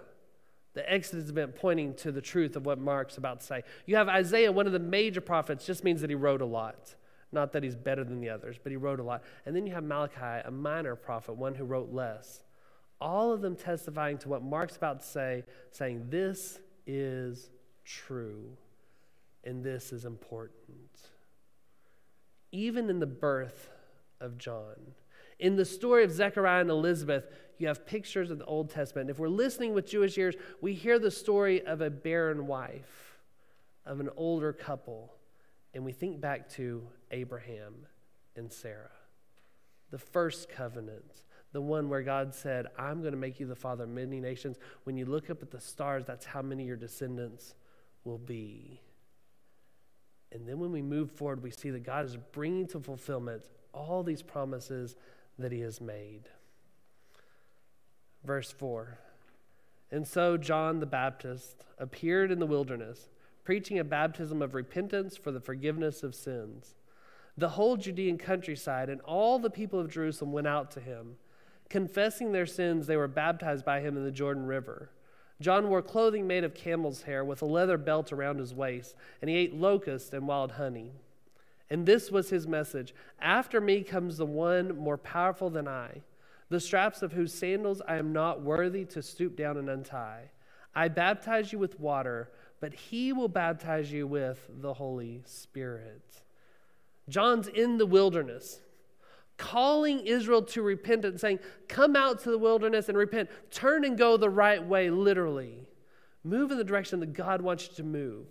the 0.74 0.92
Exodus 0.92 1.30
event 1.30 1.56
pointing 1.56 1.96
to 1.96 2.12
the 2.12 2.22
truth 2.22 2.56
of 2.56 2.66
what 2.66 2.80
Mark's 2.80 3.18
about 3.18 3.40
to 3.40 3.46
say. 3.46 3.64
You 3.86 3.96
have 3.96 4.10
Isaiah, 4.10 4.52
one 4.52 4.68
of 4.68 4.74
the 4.74 4.80
major 4.80 5.22
prophets, 5.22 5.66
just 5.66 5.84
means 5.84 6.02
that 6.02 6.10
he 6.10 6.16
wrote 6.16 6.42
a 6.42 6.46
lot. 6.46 6.96
Not 7.32 7.54
that 7.54 7.64
he's 7.64 7.78
better 7.78 8.04
than 8.04 8.20
the 8.20 8.30
others, 8.30 8.58
but 8.62 8.72
he 8.72 8.76
wrote 8.76 9.00
a 9.00 9.04
lot. 9.04 9.24
And 9.46 9.56
then 9.56 9.66
you 9.66 9.74
have 9.74 9.86
Malachi, 9.86 10.42
a 10.46 10.52
minor 10.52 10.96
prophet, 10.96 11.34
one 11.34 11.56
who 11.56 11.64
wrote 11.64 11.94
less. 11.94 12.44
All 13.00 13.32
of 13.32 13.42
them 13.42 13.56
testifying 13.56 14.18
to 14.20 14.30
what 14.30 14.44
Mark's 14.44 14.76
about 14.76 15.00
to 15.00 15.06
say, 15.06 15.46
saying, 15.72 16.08
This 16.10 16.60
is 16.86 17.50
true 17.86 18.58
and 19.44 19.64
this 19.64 19.92
is 19.92 20.06
important. 20.06 21.11
Even 22.52 22.90
in 22.90 23.00
the 23.00 23.06
birth 23.06 23.70
of 24.20 24.38
John, 24.38 24.94
in 25.40 25.56
the 25.56 25.66
story 25.66 26.04
of 26.04 26.12
Zechariah 26.12 26.62
and 26.62 26.70
Elizabeth, 26.70 27.26
you 27.58 27.68
have 27.68 27.86
pictures 27.86 28.30
of 28.30 28.40
the 28.40 28.46
Old 28.46 28.70
Testament. 28.70 29.10
If 29.10 29.20
we're 29.20 29.28
listening 29.28 29.74
with 29.74 29.90
Jewish 29.90 30.18
ears, 30.18 30.36
we 30.62 30.74
hear 30.74 31.00
the 31.00 31.12
story 31.12 31.66
of 31.66 31.82
a 31.82 31.90
barren 31.90 32.48
wife, 32.48 33.18
of 33.86 34.00
an 34.00 34.10
older 34.16 34.54
couple, 34.54 35.14
and 35.74 35.84
we 35.86 35.92
think 35.92 36.20
back 36.22 36.50
to 36.52 36.88
Abraham 37.12 37.74
and 38.36 38.52
Sarah, 38.52 38.92
the 39.90 39.98
first 39.98 40.50
covenant, 40.50 41.24
the 41.54 41.62
one 41.62 41.90
where 41.90 42.04
God 42.04 42.34
said, 42.34 42.68
I'm 42.78 43.02
going 43.02 43.14
to 43.14 43.20
make 43.20 43.40
you 43.40 43.46
the 43.46 43.56
father 43.56 43.84
of 43.84 43.90
many 43.90 44.20
nations. 44.20 44.58
When 44.84 44.96
you 44.96 45.06
look 45.06 45.30
up 45.30 45.42
at 45.42 45.52
the 45.52 45.60
stars, 45.60 46.06
that's 46.06 46.26
how 46.26 46.42
many 46.42 46.66
your 46.66 46.78
descendants 46.78 47.56
will 48.04 48.18
be. 48.18 48.82
And 50.32 50.48
then 50.48 50.60
when 50.60 50.72
we 50.72 50.82
move 50.82 51.12
forward, 51.12 51.44
we 51.44 51.52
see 51.52 51.70
that 51.72 51.84
God 51.84 52.06
is 52.06 52.18
bringing 52.18 52.68
to 52.68 52.80
fulfillment 52.80 53.44
all 53.74 54.04
these 54.04 54.22
promises 54.22 54.96
that 55.38 55.52
he 55.52 55.62
has 55.62 55.82
made. 55.82 56.24
Verse 58.24 58.52
4 58.52 58.98
And 59.92 60.08
so 60.08 60.38
John 60.38 60.80
the 60.80 60.86
Baptist 60.86 61.66
appeared 61.78 62.32
in 62.32 62.40
the 62.40 62.46
wilderness, 62.46 63.10
preaching 63.44 63.80
a 63.80 63.84
baptism 63.84 64.42
of 64.42 64.54
repentance 64.54 65.18
for 65.18 65.32
the 65.32 65.40
forgiveness 65.40 66.04
of 66.04 66.16
sins. 66.16 66.76
The 67.38 67.50
whole 67.50 67.78
Judean 67.78 68.18
countryside 68.18 68.90
and 68.90 69.02
all 69.02 69.40
the 69.40 69.50
people 69.50 69.80
of 69.80 69.90
Jerusalem 69.90 70.32
went 70.32 70.48
out 70.48 70.72
to 70.72 70.80
him. 70.80 71.16
Confessing 71.70 72.32
their 72.32 72.46
sins, 72.46 72.88
they 72.88 72.98
were 72.98 73.08
baptized 73.08 73.64
by 73.64 73.80
him 73.80 73.96
in 73.96 74.04
the 74.04 74.12
Jordan 74.12 74.46
River. 74.46 74.92
John 75.42 75.70
wore 75.70 75.82
clothing 75.82 76.28
made 76.28 76.44
of 76.44 76.54
camel's 76.54 77.04
hair 77.04 77.26
with 77.26 77.42
a 77.42 77.46
leather 77.46 77.78
belt 77.78 78.14
around 78.14 78.40
his 78.40 78.54
waist, 78.54 78.96
and 79.22 79.30
he 79.30 79.36
ate 79.36 79.54
locusts 79.54 80.14
and 80.14 80.28
wild 80.28 80.54
honey. 80.54 80.92
And 81.70 81.86
this 81.86 82.12
was 82.12 82.30
his 82.30 82.48
message 82.48 82.94
After 83.20 83.60
me 83.60 83.84
comes 83.84 84.18
the 84.18 84.26
one 84.26 84.78
more 84.78 84.98
powerful 84.98 85.50
than 85.50 85.68
I, 85.68 86.02
the 86.50 86.60
straps 86.60 87.02
of 87.02 87.14
whose 87.14 87.34
sandals 87.34 87.82
I 87.88 87.96
am 87.96 88.12
not 88.14 88.42
worthy 88.42 88.86
to 88.86 89.02
stoop 89.02 89.36
down 89.36 89.58
and 89.58 89.70
untie. 89.70 90.32
I 90.76 90.90
baptize 90.90 91.52
you 91.52 91.60
with 91.60 91.80
water, 91.80 92.30
but 92.60 92.74
he 92.74 93.14
will 93.14 93.30
baptize 93.30 93.92
you 93.92 94.06
with 94.06 94.50
the 94.50 94.74
Holy 94.74 95.22
Spirit. 95.26 96.22
John's 97.10 97.48
in 97.48 97.78
the 97.78 97.86
wilderness, 97.86 98.62
calling 99.42 100.06
Israel 100.06 100.44
to 100.44 100.62
repentance, 100.62 101.22
saying, 101.22 101.40
Come 101.68 101.96
out 101.96 102.22
to 102.24 102.32
the 102.32 102.38
wilderness 102.38 102.88
and 102.88 102.98
repent. 102.98 103.30
Turn 103.50 103.84
and 103.84 103.98
go 103.98 104.16
the 104.16 104.30
right 104.30 104.64
way, 104.64 104.92
literally. 104.92 105.68
Move 106.24 106.52
in 106.52 106.60
the 106.60 106.64
direction 106.64 107.00
that 107.00 107.14
God 107.14 107.42
wants 107.42 107.68
you 107.68 107.76
to 107.78 107.84
move. 107.84 108.28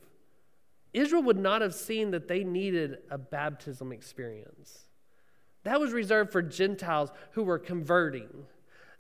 Israel 0.93 1.25
would 1.25 1.37
not 1.37 1.63
have 1.63 1.75
seen 1.75 2.13
that 2.13 2.29
they 2.29 2.45
needed 2.45 2.99
a 3.11 3.19
baptism 3.19 3.91
experience. 3.91 4.87
That 5.65 5.81
was 5.81 5.93
reserved 5.93 6.31
for 6.31 6.43
Gentiles 6.43 7.11
who 7.33 7.43
were 7.43 7.59
converting. 7.59 8.29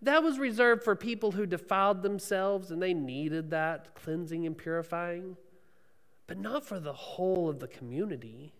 That 0.02 0.24
was 0.24 0.38
reserved 0.38 0.82
for 0.82 0.96
people 0.96 1.30
who 1.30 1.46
defiled 1.46 2.02
themselves 2.02 2.72
and 2.72 2.82
they 2.82 2.92
needed 2.92 3.50
that 3.50 3.94
cleansing 3.94 4.46
and 4.46 4.58
purifying, 4.58 5.36
but 6.26 6.38
not 6.38 6.66
for 6.66 6.80
the 6.80 6.92
whole 6.92 7.48
of 7.48 7.60
the 7.60 7.68
community. 7.68 8.52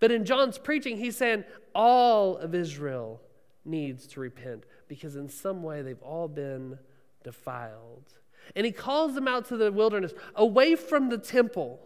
But 0.00 0.10
in 0.10 0.24
John's 0.24 0.58
preaching, 0.58 0.96
he's 0.96 1.16
saying 1.16 1.44
all 1.74 2.36
of 2.38 2.54
Israel 2.54 3.20
needs 3.64 4.06
to 4.08 4.20
repent 4.20 4.64
because 4.88 5.14
in 5.14 5.28
some 5.28 5.62
way 5.62 5.82
they've 5.82 6.02
all 6.02 6.26
been 6.26 6.78
defiled. 7.22 8.14
And 8.56 8.64
he 8.64 8.72
calls 8.72 9.14
them 9.14 9.28
out 9.28 9.46
to 9.48 9.56
the 9.56 9.70
wilderness, 9.70 10.12
away 10.34 10.74
from 10.74 11.10
the 11.10 11.18
temple, 11.18 11.78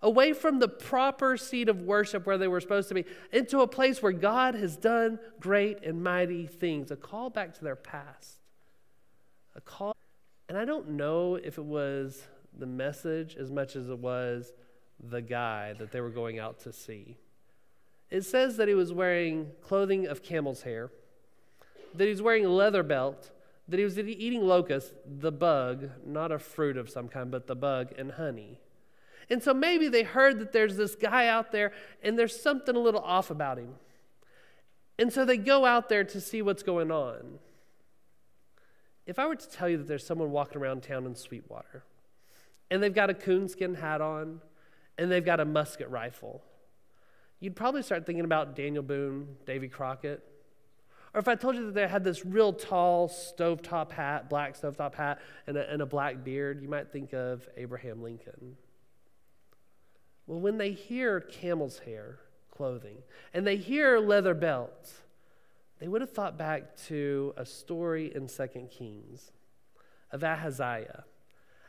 away 0.00 0.32
from 0.32 0.60
the 0.60 0.68
proper 0.68 1.36
seat 1.36 1.68
of 1.68 1.82
worship 1.82 2.24
where 2.24 2.38
they 2.38 2.48
were 2.48 2.60
supposed 2.60 2.88
to 2.88 2.94
be, 2.94 3.04
into 3.32 3.60
a 3.60 3.66
place 3.66 4.00
where 4.00 4.12
God 4.12 4.54
has 4.54 4.76
done 4.76 5.18
great 5.40 5.82
and 5.84 6.02
mighty 6.02 6.46
things. 6.46 6.92
A 6.92 6.96
call 6.96 7.28
back 7.28 7.54
to 7.54 7.64
their 7.64 7.76
past. 7.76 8.38
A 9.56 9.60
call. 9.60 9.94
And 10.48 10.56
I 10.56 10.64
don't 10.64 10.90
know 10.90 11.34
if 11.34 11.58
it 11.58 11.64
was 11.64 12.22
the 12.56 12.66
message 12.66 13.36
as 13.36 13.50
much 13.50 13.76
as 13.76 13.90
it 13.90 13.98
was 13.98 14.52
the 15.02 15.20
guy 15.20 15.74
that 15.74 15.92
they 15.92 16.00
were 16.00 16.10
going 16.10 16.38
out 16.38 16.60
to 16.60 16.72
see. 16.72 17.18
It 18.10 18.22
says 18.22 18.56
that 18.56 18.68
he 18.68 18.74
was 18.74 18.92
wearing 18.92 19.50
clothing 19.62 20.06
of 20.06 20.22
camel's 20.22 20.62
hair, 20.62 20.90
that 21.94 22.04
he 22.04 22.10
was 22.10 22.22
wearing 22.22 22.46
a 22.46 22.50
leather 22.50 22.82
belt, 22.82 23.30
that 23.68 23.78
he 23.78 23.84
was 23.84 23.98
eating 23.98 24.46
locusts, 24.46 24.92
the 25.06 25.32
bug, 25.32 25.90
not 26.06 26.32
a 26.32 26.38
fruit 26.38 26.78
of 26.78 26.88
some 26.88 27.08
kind, 27.08 27.30
but 27.30 27.46
the 27.46 27.54
bug, 27.54 27.92
and 27.98 28.12
honey. 28.12 28.58
And 29.30 29.42
so 29.42 29.52
maybe 29.52 29.88
they 29.88 30.04
heard 30.04 30.38
that 30.38 30.52
there's 30.52 30.76
this 30.76 30.94
guy 30.94 31.26
out 31.26 31.52
there 31.52 31.72
and 32.02 32.18
there's 32.18 32.40
something 32.40 32.74
a 32.74 32.78
little 32.78 33.02
off 33.02 33.30
about 33.30 33.58
him. 33.58 33.74
And 34.98 35.12
so 35.12 35.24
they 35.24 35.36
go 35.36 35.66
out 35.66 35.90
there 35.90 36.02
to 36.04 36.20
see 36.20 36.40
what's 36.40 36.62
going 36.62 36.90
on. 36.90 37.38
If 39.06 39.18
I 39.18 39.26
were 39.26 39.36
to 39.36 39.50
tell 39.50 39.68
you 39.68 39.76
that 39.78 39.86
there's 39.86 40.06
someone 40.06 40.30
walking 40.30 40.60
around 40.60 40.82
town 40.82 41.04
in 41.06 41.14
Sweetwater 41.14 41.84
and 42.70 42.82
they've 42.82 42.94
got 42.94 43.10
a 43.10 43.14
coonskin 43.14 43.74
hat 43.74 44.00
on 44.00 44.40
and 44.96 45.10
they've 45.10 45.24
got 45.24 45.40
a 45.40 45.44
musket 45.44 45.88
rifle, 45.90 46.42
you'd 47.40 47.56
probably 47.56 47.82
start 47.82 48.06
thinking 48.06 48.24
about 48.24 48.56
Daniel 48.56 48.82
Boone, 48.82 49.36
Davy 49.46 49.68
Crockett. 49.68 50.22
Or 51.14 51.20
if 51.20 51.28
I 51.28 51.34
told 51.34 51.56
you 51.56 51.66
that 51.66 51.74
they 51.74 51.88
had 51.88 52.04
this 52.04 52.24
real 52.24 52.52
tall 52.52 53.08
stovetop 53.08 53.92
hat, 53.92 54.28
black 54.28 54.60
stovetop 54.60 54.94
hat, 54.94 55.18
and 55.46 55.56
a, 55.56 55.70
and 55.70 55.80
a 55.80 55.86
black 55.86 56.22
beard, 56.22 56.60
you 56.60 56.68
might 56.68 56.92
think 56.92 57.12
of 57.12 57.48
Abraham 57.56 58.02
Lincoln. 58.02 58.56
Well, 60.26 60.40
when 60.40 60.58
they 60.58 60.72
hear 60.72 61.20
camel's 61.20 61.78
hair 61.80 62.18
clothing 62.50 62.98
and 63.32 63.46
they 63.46 63.56
hear 63.56 63.98
leather 63.98 64.34
belts, 64.34 64.92
they 65.78 65.88
would 65.88 66.02
have 66.02 66.12
thought 66.12 66.36
back 66.36 66.76
to 66.88 67.32
a 67.36 67.46
story 67.46 68.12
in 68.14 68.26
2 68.28 68.68
Kings 68.70 69.32
of 70.12 70.22
Ahaziah 70.22 71.04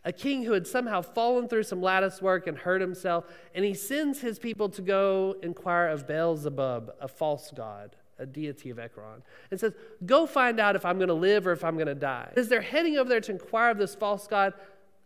a 0.05 0.13
king 0.13 0.43
who 0.43 0.53
had 0.53 0.65
somehow 0.65 1.01
fallen 1.01 1.47
through 1.47 1.63
some 1.63 1.81
lattice 1.81 2.21
work 2.21 2.47
and 2.47 2.57
hurt 2.57 2.81
himself, 2.81 3.25
and 3.53 3.65
he 3.65 3.73
sends 3.73 4.21
his 4.21 4.39
people 4.39 4.69
to 4.69 4.81
go 4.81 5.35
inquire 5.43 5.87
of 5.87 6.07
Beelzebub, 6.07 6.91
a 7.01 7.07
false 7.07 7.51
god, 7.55 7.95
a 8.17 8.25
deity 8.25 8.69
of 8.69 8.79
Ekron, 8.79 9.23
and 9.51 9.59
says, 9.59 9.73
Go 10.05 10.25
find 10.25 10.59
out 10.59 10.75
if 10.75 10.85
I'm 10.85 10.97
going 10.97 11.09
to 11.09 11.13
live 11.13 11.47
or 11.47 11.51
if 11.51 11.63
I'm 11.63 11.75
going 11.75 11.87
to 11.87 11.95
die. 11.95 12.31
As 12.35 12.47
they're 12.47 12.61
heading 12.61 12.97
over 12.97 13.09
there 13.09 13.21
to 13.21 13.31
inquire 13.31 13.71
of 13.71 13.77
this 13.77 13.95
false 13.95 14.27
god, 14.27 14.53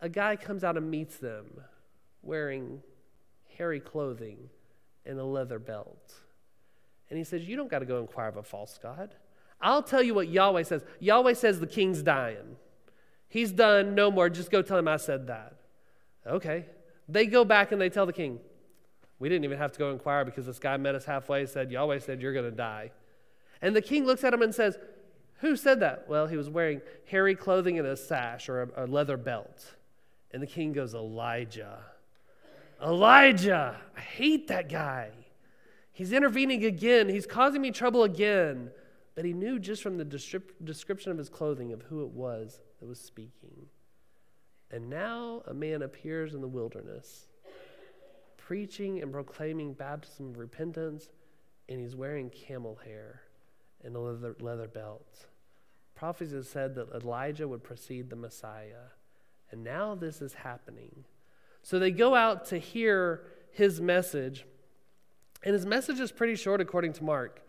a 0.02 0.10
guy 0.10 0.36
comes 0.36 0.64
out 0.64 0.78
and 0.78 0.90
meets 0.90 1.18
them 1.18 1.62
wearing 2.22 2.82
hairy 3.58 3.80
clothing 3.80 4.50
and 5.06 5.20
a 5.20 5.24
leather 5.24 5.60
belt. 5.60 6.14
And 7.10 7.18
he 7.18 7.24
says, 7.24 7.48
You 7.48 7.56
don't 7.56 7.70
got 7.70 7.80
to 7.80 7.86
go 7.86 8.00
inquire 8.00 8.30
of 8.30 8.38
a 8.38 8.44
false 8.44 8.80
god. 8.82 9.16
I'll 9.62 9.84
tell 9.84 10.04
you 10.04 10.14
what 10.14 10.28
Yahweh 10.28 10.64
says. 10.64 10.84
Yahweh 11.00 11.34
says 11.34 11.60
the 11.60 11.68
king's 11.68 12.04
dying. 12.04 12.58
He's 13.34 13.52
done, 13.52 13.96
no 13.96 14.12
more. 14.12 14.30
Just 14.30 14.52
go 14.52 14.62
tell 14.62 14.78
him 14.78 14.88
I 14.88 14.98
said 14.98 15.26
that. 15.26 15.56
Okay. 16.28 16.68
They 17.10 17.26
go 17.26 17.44
back 17.44 17.72
and 17.72 17.82
they 17.82 17.90
tell 17.90 18.06
the 18.06 18.14
king, 18.14 18.38
We 19.18 19.28
didn't 19.28 19.44
even 19.46 19.58
have 19.58 19.72
to 19.72 19.80
go 19.80 19.90
inquire 19.90 20.24
because 20.24 20.46
this 20.46 20.60
guy 20.60 20.78
met 20.78 20.94
us 20.94 21.06
halfway, 21.06 21.48
said, 21.48 21.72
Yahweh 21.72 21.98
said, 21.98 22.22
You're 22.22 22.34
going 22.34 22.46
to 22.46 22.56
die. 22.56 22.92
And 23.60 23.76
the 23.76 23.82
king 23.82 24.06
looks 24.06 24.24
at 24.24 24.36
him 24.36 24.44
and 24.44 24.54
says, 24.54 24.78
Who 25.40 25.56
said 25.56 25.80
that? 25.80 26.08
Well, 26.08 26.28
he 26.28 26.38
was 26.38 26.48
wearing 26.48 26.82
hairy 27.08 27.34
clothing 27.34 27.80
and 27.80 27.88
a 27.88 27.98
sash 27.98 28.50
or 28.50 28.70
a, 28.76 28.84
a 28.84 28.86
leather 28.86 29.18
belt. 29.18 29.66
And 30.30 30.40
the 30.40 30.46
king 30.46 30.72
goes, 30.72 30.94
Elijah. 30.94 31.80
Elijah. 32.84 33.82
I 33.98 34.00
hate 34.00 34.48
that 34.50 34.70
guy. 34.70 35.10
He's 35.92 36.14
intervening 36.14 36.66
again. 36.66 37.10
He's 37.10 37.26
causing 37.26 37.64
me 37.64 37.72
trouble 37.72 38.04
again. 38.04 38.70
But 39.16 39.26
he 39.26 39.34
knew 39.34 39.60
just 39.60 39.84
from 39.84 39.98
the 39.98 40.06
description 40.06 41.12
of 41.12 41.18
his 41.18 41.30
clothing 41.30 41.72
of 41.72 41.84
who 41.84 42.04
it 42.04 42.10
was 42.10 42.62
that 42.80 42.88
was 42.88 43.00
speaking. 43.00 43.68
And 44.72 44.90
now 44.90 45.44
a 45.46 45.54
man 45.54 45.84
appears 45.84 46.34
in 46.34 46.42
the 46.42 46.48
wilderness, 46.48 47.28
preaching 48.38 49.02
and 49.02 49.12
proclaiming 49.12 49.74
baptism 49.74 50.30
of 50.30 50.40
repentance, 50.40 51.10
and 51.70 51.80
he's 51.80 51.96
wearing 51.96 52.32
camel 52.32 52.80
hair 52.84 53.22
and 53.84 53.96
a 53.96 54.00
leather, 54.00 54.36
leather 54.40 54.68
belt. 54.68 55.28
Prophecies 55.94 56.34
have 56.34 56.48
said 56.48 56.76
that 56.76 56.92
Elijah 56.92 57.48
would 57.48 57.64
precede 57.64 58.10
the 58.10 58.16
Messiah. 58.16 58.90
And 59.52 59.64
now 59.64 59.94
this 59.94 60.24
is 60.24 60.34
happening. 60.34 61.06
So 61.62 61.78
they 61.78 61.92
go 61.92 62.16
out 62.16 62.46
to 62.48 62.58
hear 62.58 63.28
his 63.52 63.80
message. 63.80 64.46
And 65.44 65.54
his 65.54 65.68
message 65.68 66.00
is 66.00 66.12
pretty 66.12 66.36
short, 66.36 66.60
according 66.62 66.94
to 66.94 67.04
Mark. 67.04 67.42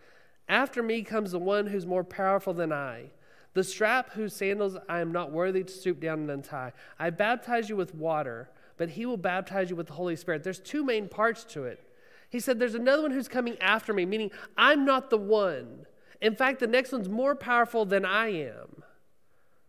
After 0.49 0.83
me 0.83 1.03
comes 1.03 1.33
the 1.33 1.39
one 1.39 1.69
who's 1.69 1.87
more 1.87 2.05
powerful 2.05 2.53
than 2.53 2.73
I 2.73 3.11
the 3.55 3.65
strap 3.65 4.11
whose 4.11 4.35
sandals 4.35 4.77
I 4.89 5.01
am 5.01 5.13
not 5.13 5.31
worthy 5.31 5.63
to 5.63 5.73
stoop 5.73 6.01
down 6.01 6.21
and 6.21 6.31
untie. 6.31 6.73
I 6.99 7.11
baptize 7.11 7.69
you 7.69 7.77
with 7.77 7.95
water, 7.95 8.51
but 8.77 8.91
he 8.91 9.07
will 9.07 9.17
baptize 9.17 9.71
you 9.71 9.77
with 9.77 9.87
the 9.87 9.93
Holy 9.93 10.17
Spirit. 10.17 10.43
There's 10.43 10.59
two 10.59 10.85
main 10.85 11.09
parts 11.09 11.45
to 11.45 11.65
it. 11.65 11.81
He 12.29 12.41
said, 12.41 12.59
There's 12.59 12.75
another 12.75 13.03
one 13.03 13.13
who's 13.13 13.29
coming 13.29 13.57
after 13.61 13.93
me, 13.93 14.05
meaning 14.05 14.33
I'm 14.59 14.85
not 14.85 15.09
the 15.09 15.19
one. 15.19 15.87
In 16.21 16.35
fact, 16.35 16.59
the 16.59 16.67
next 16.67 16.91
one's 16.91 17.09
more 17.09 17.37
powerful 17.37 17.85
than 17.85 18.05
I 18.05 18.29
am. 18.33 18.83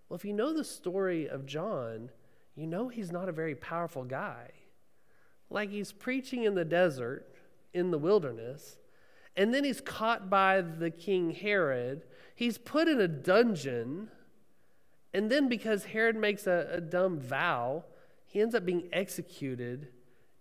Well, 0.09 0.15
if 0.15 0.25
you 0.25 0.33
know 0.33 0.51
the 0.51 0.63
story 0.63 1.29
of 1.29 1.45
John, 1.45 2.09
you 2.55 2.65
know 2.65 2.87
he's 2.87 3.11
not 3.11 3.29
a 3.29 3.33
very 3.33 3.53
powerful 3.53 4.03
guy. 4.03 4.49
Like 5.49 5.69
he's 5.69 5.91
preaching 5.91 6.43
in 6.43 6.55
the 6.55 6.65
desert, 6.65 7.27
in 7.73 7.91
the 7.91 7.99
wilderness, 7.99 8.77
and 9.35 9.53
then 9.53 9.63
he's 9.63 9.81
caught 9.81 10.29
by 10.29 10.61
the 10.61 10.89
king 10.89 11.31
Herod 11.31 12.03
He's 12.35 12.57
put 12.57 12.89
in 12.89 12.99
a 12.99 13.07
dungeon, 13.07 14.09
and 15.13 15.31
then 15.31 15.47
because 15.47 15.85
Herod 15.85 16.17
makes 16.17 16.45
a, 16.45 16.67
a 16.69 16.81
dumb 16.81 17.17
vow, 17.17 17.85
he 18.25 18.41
ends 18.41 18.53
up 18.53 18.65
being 18.65 18.89
executed 18.91 19.87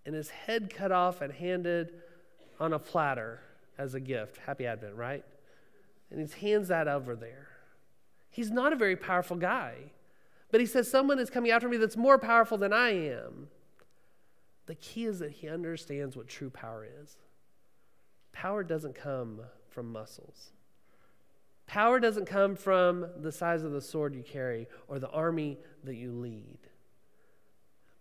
and 0.04 0.14
his 0.14 0.28
head 0.28 0.74
cut 0.74 0.90
off 0.90 1.22
and 1.22 1.32
handed 1.32 1.92
on 2.58 2.72
a 2.72 2.78
platter 2.80 3.40
as 3.78 3.94
a 3.94 4.00
gift. 4.00 4.38
Happy 4.38 4.66
Advent, 4.66 4.96
right? 4.96 5.24
And 6.10 6.28
he 6.28 6.48
hands 6.48 6.68
that 6.68 6.88
over 6.88 7.14
there. 7.14 7.48
He's 8.28 8.50
not 8.50 8.72
a 8.72 8.76
very 8.76 8.96
powerful 8.96 9.36
guy, 9.36 9.92
but 10.50 10.60
he 10.60 10.66
says, 10.66 10.90
Someone 10.90 11.20
is 11.20 11.30
coming 11.30 11.52
after 11.52 11.68
me 11.68 11.76
that's 11.76 11.96
more 11.96 12.18
powerful 12.18 12.58
than 12.58 12.72
I 12.72 12.90
am. 12.90 13.48
The 14.66 14.74
key 14.74 15.04
is 15.04 15.20
that 15.20 15.30
he 15.30 15.48
understands 15.48 16.16
what 16.16 16.26
true 16.26 16.50
power 16.50 16.86
is. 17.00 17.18
Power 18.34 18.64
doesn't 18.64 18.96
come 18.96 19.40
from 19.70 19.90
muscles. 19.90 20.50
Power 21.66 21.98
doesn't 21.98 22.26
come 22.26 22.56
from 22.56 23.06
the 23.20 23.32
size 23.32 23.62
of 23.62 23.72
the 23.72 23.80
sword 23.80 24.14
you 24.14 24.22
carry 24.22 24.66
or 24.86 24.98
the 24.98 25.08
army 25.08 25.56
that 25.84 25.94
you 25.94 26.12
lead. 26.12 26.58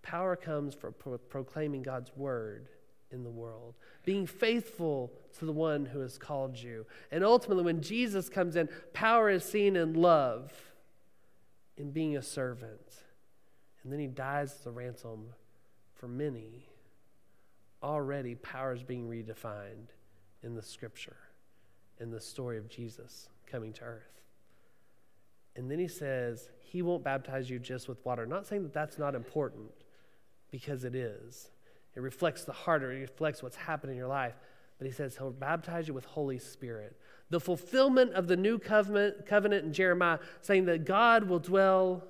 Power 0.02 0.36
comes 0.36 0.74
from 0.74 0.94
pro- 0.94 1.18
proclaiming 1.18 1.82
God's 1.82 2.12
word 2.18 2.68
in 3.12 3.24
the 3.24 3.30
world, 3.30 3.76
being 4.04 4.26
faithful 4.26 5.14
to 5.38 5.46
the 5.46 5.52
one 5.52 5.86
who 5.86 6.00
has 6.00 6.18
called 6.18 6.58
you. 6.58 6.86
And 7.12 7.24
ultimately, 7.24 7.64
when 7.64 7.82
Jesus 7.82 8.28
comes 8.28 8.56
in, 8.56 8.68
power 8.92 9.30
is 9.30 9.46
seen 9.46 9.76
in 9.76 9.94
love, 9.94 10.52
in 11.78 11.92
being 11.92 12.18
a 12.18 12.24
servant. 12.24 12.96
And 13.84 13.94
then 13.94 14.00
he 14.00 14.08
dies 14.08 14.56
as 14.60 14.66
a 14.66 14.72
ransom 14.72 15.28
for 15.94 16.08
many. 16.08 16.68
Already, 17.84 18.36
power 18.36 18.74
is 18.74 18.84
being 18.84 19.08
redefined 19.08 19.90
in 20.44 20.56
the 20.56 20.62
scripture, 20.62 21.18
in 22.00 22.12
the 22.12 22.20
story 22.20 22.58
of 22.58 22.70
Jesus 22.70 23.30
coming 23.50 23.74
to 23.74 23.84
earth. 23.84 24.22
And 25.56 25.70
then 25.70 25.80
he 25.80 25.88
says, 25.88 26.50
He 26.60 26.82
won't 26.82 27.04
baptize 27.04 27.50
you 27.50 27.60
just 27.60 27.88
with 27.88 28.04
water. 28.06 28.26
Not 28.26 28.48
saying 28.48 28.64
that 28.64 28.74
that's 28.74 28.98
not 28.98 29.16
important, 29.16 29.72
because 30.52 30.84
it 30.84 30.96
is. 30.96 31.50
It 31.96 32.02
reflects 32.02 32.44
the 32.44 32.54
heart, 32.54 32.84
it 32.84 32.88
reflects 32.88 33.44
what's 33.44 33.56
happened 33.56 33.92
in 33.92 33.98
your 33.98 34.08
life. 34.08 34.34
But 34.78 34.88
he 34.88 34.94
says 34.94 35.16
he'll 35.18 35.32
baptize 35.32 35.88
you 35.88 35.94
with 35.94 36.06
Holy 36.06 36.40
Spirit. 36.40 36.98
The 37.30 37.40
fulfillment 37.40 38.14
of 38.14 38.28
the 38.28 38.36
new 38.36 38.60
covenant, 38.60 39.26
covenant 39.26 39.66
in 39.66 39.74
Jeremiah, 39.74 40.20
saying 40.42 40.66
that 40.66 40.86
God 40.86 41.26
will 41.26 41.40
dwell 41.40 42.04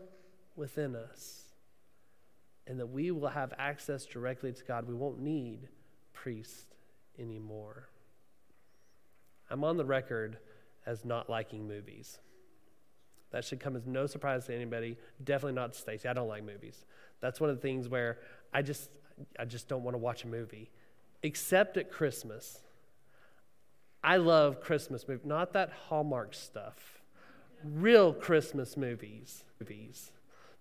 within 0.56 0.96
us 0.96 1.44
and 2.66 2.80
that 2.80 2.88
we 2.88 3.12
will 3.12 3.28
have 3.28 3.54
access 3.58 4.06
directly 4.06 4.54
to 4.54 4.64
God. 4.64 4.88
We 4.88 4.96
won't 4.96 5.20
need 5.20 5.68
priests 6.14 6.66
anymore. 7.20 7.90
I'm 9.54 9.64
on 9.64 9.78
the 9.78 9.86
record 9.86 10.40
as 10.88 11.06
not 11.06 11.30
liking 11.30 11.68
movies. 11.68 12.18
That 13.30 13.46
should 13.46 13.60
come 13.60 13.76
as 13.76 13.86
no 13.86 14.08
surprise 14.08 14.48
to 14.48 14.56
anybody. 14.56 14.98
Definitely 15.24 15.54
not 15.54 15.74
to 15.74 15.80
Stacy. 15.80 16.10
I 16.10 16.14
don't 16.14 16.28
like 16.28 16.44
movies. 16.44 16.86
That's 17.22 17.40
one 17.40 17.52
of 17.52 17.58
the 17.58 17.62
things 17.62 17.88
where 17.88 18.18
I 18.52 18.64
just 18.64 18.90
I 19.40 19.46
just 19.46 19.68
don't 19.68 19.84
want 19.84 19.94
to 19.94 20.00
watch 20.00 20.24
a 20.24 20.28
movie, 20.28 20.72
except 21.22 21.78
at 21.78 21.92
Christmas. 21.92 22.62
I 24.04 24.18
love 24.18 24.60
Christmas 24.60 25.08
movies, 25.08 25.24
not 25.24 25.54
that 25.54 25.70
Hallmark 25.88 26.34
stuff. 26.34 27.04
Real 27.64 28.12
Christmas 28.12 28.76
movies. 28.76 29.44
Movies. 29.60 30.12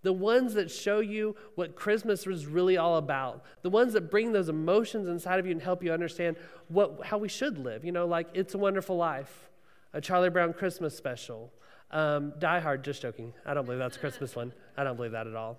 The 0.02 0.12
ones 0.12 0.54
that 0.54 0.70
show 0.70 0.98
you 0.98 1.36
what 1.54 1.76
Christmas 1.76 2.26
was 2.26 2.46
really 2.46 2.76
all 2.76 2.96
about. 2.96 3.44
The 3.62 3.70
ones 3.70 3.92
that 3.92 4.10
bring 4.10 4.32
those 4.32 4.48
emotions 4.48 5.06
inside 5.06 5.38
of 5.38 5.46
you 5.46 5.52
and 5.52 5.62
help 5.62 5.82
you 5.82 5.92
understand 5.92 6.36
what, 6.68 7.06
how 7.06 7.18
we 7.18 7.28
should 7.28 7.58
live. 7.58 7.84
You 7.84 7.92
know, 7.92 8.06
like 8.06 8.28
It's 8.34 8.54
a 8.54 8.58
Wonderful 8.58 8.96
Life, 8.96 9.48
a 9.92 10.00
Charlie 10.00 10.30
Brown 10.30 10.52
Christmas 10.54 10.96
special, 10.96 11.52
um, 11.92 12.32
Die 12.38 12.60
Hard, 12.60 12.82
just 12.82 13.02
joking. 13.02 13.32
I 13.46 13.54
don't 13.54 13.64
believe 13.64 13.78
that's 13.78 13.96
a 13.96 14.00
Christmas 14.00 14.34
one. 14.34 14.52
I 14.76 14.82
don't 14.82 14.96
believe 14.96 15.12
that 15.12 15.26
at 15.26 15.36
all. 15.36 15.58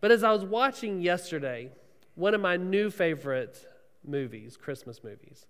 But 0.00 0.10
as 0.10 0.24
I 0.24 0.32
was 0.32 0.44
watching 0.44 1.02
yesterday, 1.02 1.70
one 2.14 2.34
of 2.34 2.40
my 2.40 2.56
new 2.56 2.90
favorite 2.90 3.66
movies, 4.06 4.56
Christmas 4.56 5.04
movies, 5.04 5.46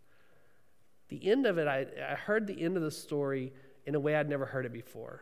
the 1.09 1.31
end 1.31 1.47
of 1.47 1.59
it, 1.59 1.69
I, 1.69 1.87
I 2.11 2.15
heard 2.15 2.47
the 2.47 2.61
end 2.61 2.77
of 2.77 2.83
the 2.83 2.91
story 2.91 3.53
in 3.87 3.95
a 3.95 4.01
way 4.01 4.17
I'd 4.17 4.29
never 4.29 4.47
heard 4.47 4.67
it 4.67 4.73
before. 4.73 5.21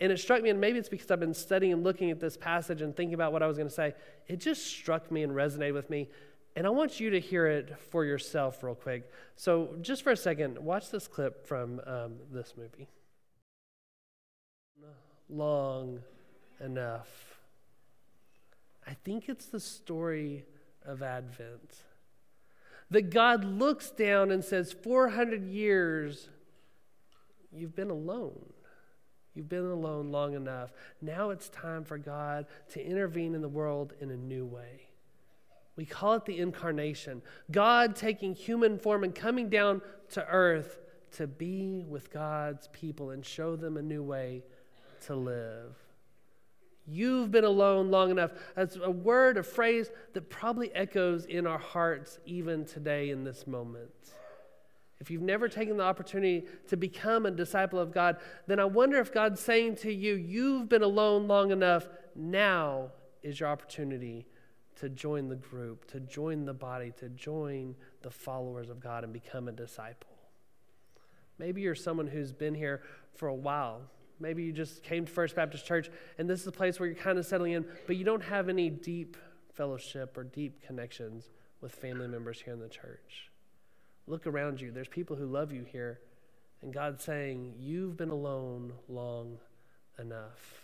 And 0.00 0.12
it 0.12 0.18
struck 0.18 0.42
me, 0.42 0.50
and 0.50 0.60
maybe 0.60 0.78
it's 0.78 0.88
because 0.88 1.10
I've 1.10 1.18
been 1.18 1.34
studying 1.34 1.72
and 1.72 1.82
looking 1.82 2.10
at 2.10 2.20
this 2.20 2.36
passage 2.36 2.82
and 2.82 2.96
thinking 2.96 3.14
about 3.14 3.32
what 3.32 3.42
I 3.42 3.46
was 3.46 3.56
going 3.56 3.68
to 3.68 3.74
say. 3.74 3.94
It 4.28 4.38
just 4.38 4.66
struck 4.66 5.10
me 5.10 5.22
and 5.24 5.32
resonated 5.32 5.74
with 5.74 5.90
me. 5.90 6.08
And 6.54 6.66
I 6.66 6.70
want 6.70 7.00
you 7.00 7.10
to 7.10 7.20
hear 7.20 7.46
it 7.46 7.78
for 7.90 8.04
yourself, 8.04 8.62
real 8.62 8.74
quick. 8.74 9.10
So, 9.36 9.76
just 9.80 10.02
for 10.02 10.10
a 10.10 10.16
second, 10.16 10.58
watch 10.58 10.90
this 10.90 11.08
clip 11.08 11.46
from 11.46 11.80
um, 11.86 12.14
this 12.32 12.54
movie 12.56 12.88
long 15.28 16.00
enough. 16.60 17.38
I 18.86 18.94
think 19.04 19.28
it's 19.28 19.46
the 19.46 19.60
story 19.60 20.44
of 20.84 21.02
Advent. 21.02 21.74
That 22.90 23.10
God 23.10 23.44
looks 23.44 23.90
down 23.90 24.30
and 24.30 24.42
says, 24.42 24.72
400 24.72 25.44
years, 25.44 26.30
you've 27.52 27.76
been 27.76 27.90
alone. 27.90 28.52
You've 29.38 29.48
been 29.48 29.64
alone 29.66 30.10
long 30.10 30.34
enough. 30.34 30.72
Now 31.00 31.30
it's 31.30 31.48
time 31.50 31.84
for 31.84 31.96
God 31.96 32.46
to 32.70 32.84
intervene 32.84 33.36
in 33.36 33.40
the 33.40 33.48
world 33.48 33.92
in 34.00 34.10
a 34.10 34.16
new 34.16 34.44
way. 34.44 34.88
We 35.76 35.84
call 35.84 36.14
it 36.14 36.24
the 36.24 36.40
incarnation. 36.40 37.22
God 37.48 37.94
taking 37.94 38.34
human 38.34 38.80
form 38.80 39.04
and 39.04 39.14
coming 39.14 39.48
down 39.48 39.80
to 40.10 40.26
earth 40.26 40.80
to 41.12 41.28
be 41.28 41.84
with 41.88 42.10
God's 42.10 42.66
people 42.72 43.10
and 43.10 43.24
show 43.24 43.54
them 43.54 43.76
a 43.76 43.82
new 43.82 44.02
way 44.02 44.42
to 45.06 45.14
live. 45.14 45.76
You've 46.88 47.30
been 47.30 47.44
alone 47.44 47.92
long 47.92 48.10
enough. 48.10 48.32
That's 48.56 48.76
a 48.82 48.90
word, 48.90 49.36
a 49.36 49.44
phrase 49.44 49.88
that 50.14 50.28
probably 50.30 50.74
echoes 50.74 51.26
in 51.26 51.46
our 51.46 51.58
hearts 51.58 52.18
even 52.26 52.64
today 52.64 53.10
in 53.10 53.22
this 53.22 53.46
moment. 53.46 53.92
If 55.00 55.10
you've 55.10 55.22
never 55.22 55.48
taken 55.48 55.76
the 55.76 55.84
opportunity 55.84 56.46
to 56.68 56.76
become 56.76 57.24
a 57.24 57.30
disciple 57.30 57.78
of 57.78 57.92
God, 57.92 58.16
then 58.46 58.58
I 58.58 58.64
wonder 58.64 58.98
if 58.98 59.12
God's 59.12 59.40
saying 59.40 59.76
to 59.76 59.92
you, 59.92 60.14
You've 60.14 60.68
been 60.68 60.82
alone 60.82 61.28
long 61.28 61.50
enough. 61.50 61.88
Now 62.16 62.90
is 63.22 63.38
your 63.38 63.48
opportunity 63.48 64.26
to 64.76 64.88
join 64.88 65.28
the 65.28 65.36
group, 65.36 65.90
to 65.90 66.00
join 66.00 66.44
the 66.44 66.54
body, 66.54 66.92
to 66.98 67.08
join 67.10 67.74
the 68.02 68.10
followers 68.10 68.70
of 68.70 68.80
God 68.80 69.04
and 69.04 69.12
become 69.12 69.48
a 69.48 69.52
disciple. 69.52 70.10
Maybe 71.38 71.62
you're 71.62 71.74
someone 71.74 72.06
who's 72.06 72.32
been 72.32 72.54
here 72.54 72.82
for 73.14 73.28
a 73.28 73.34
while. 73.34 73.82
Maybe 74.20 74.42
you 74.42 74.52
just 74.52 74.82
came 74.82 75.04
to 75.04 75.12
First 75.12 75.36
Baptist 75.36 75.64
Church 75.64 75.90
and 76.18 76.28
this 76.28 76.40
is 76.40 76.46
a 76.46 76.52
place 76.52 76.80
where 76.80 76.88
you're 76.88 76.98
kind 76.98 77.18
of 77.18 77.26
settling 77.26 77.52
in, 77.52 77.64
but 77.86 77.96
you 77.96 78.04
don't 78.04 78.22
have 78.22 78.48
any 78.48 78.70
deep 78.70 79.16
fellowship 79.52 80.16
or 80.16 80.24
deep 80.24 80.64
connections 80.64 81.30
with 81.60 81.72
family 81.72 82.08
members 82.08 82.40
here 82.40 82.52
in 82.52 82.60
the 82.60 82.68
church. 82.68 83.30
Look 84.08 84.26
around 84.26 84.60
you. 84.60 84.70
There's 84.70 84.88
people 84.88 85.16
who 85.16 85.26
love 85.26 85.52
you 85.52 85.64
here, 85.64 86.00
and 86.62 86.72
God's 86.72 87.04
saying, 87.04 87.54
You've 87.58 87.96
been 87.96 88.10
alone 88.10 88.72
long 88.88 89.38
enough. 89.98 90.54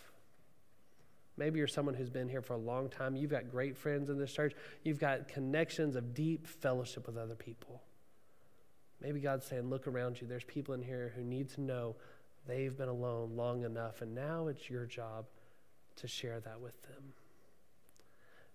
Maybe 1.37 1.59
you're 1.59 1.67
someone 1.67 1.95
who's 1.95 2.09
been 2.09 2.29
here 2.29 2.41
for 2.41 2.53
a 2.53 2.57
long 2.57 2.89
time. 2.89 3.15
You've 3.15 3.31
got 3.31 3.51
great 3.51 3.77
friends 3.77 4.09
in 4.09 4.17
this 4.17 4.31
church. 4.31 4.53
You've 4.83 4.99
got 4.99 5.27
connections 5.27 5.95
of 5.95 6.13
deep 6.13 6.47
fellowship 6.47 7.07
with 7.07 7.17
other 7.17 7.35
people. 7.35 7.81
Maybe 9.01 9.19
God's 9.19 9.45
saying, 9.45 9.69
Look 9.69 9.87
around 9.87 10.19
you. 10.19 10.27
There's 10.27 10.43
people 10.43 10.73
in 10.73 10.81
here 10.81 11.13
who 11.15 11.23
need 11.23 11.49
to 11.51 11.61
know 11.61 11.95
They've 12.47 12.75
been 12.75 12.89
alone 12.89 13.35
long 13.35 13.63
enough, 13.63 14.01
and 14.01 14.13
now 14.13 14.47
it's 14.47 14.69
your 14.69 14.85
job 14.85 15.25
to 15.97 16.07
share 16.07 16.39
that 16.41 16.61
with 16.61 16.79
them. 16.83 17.13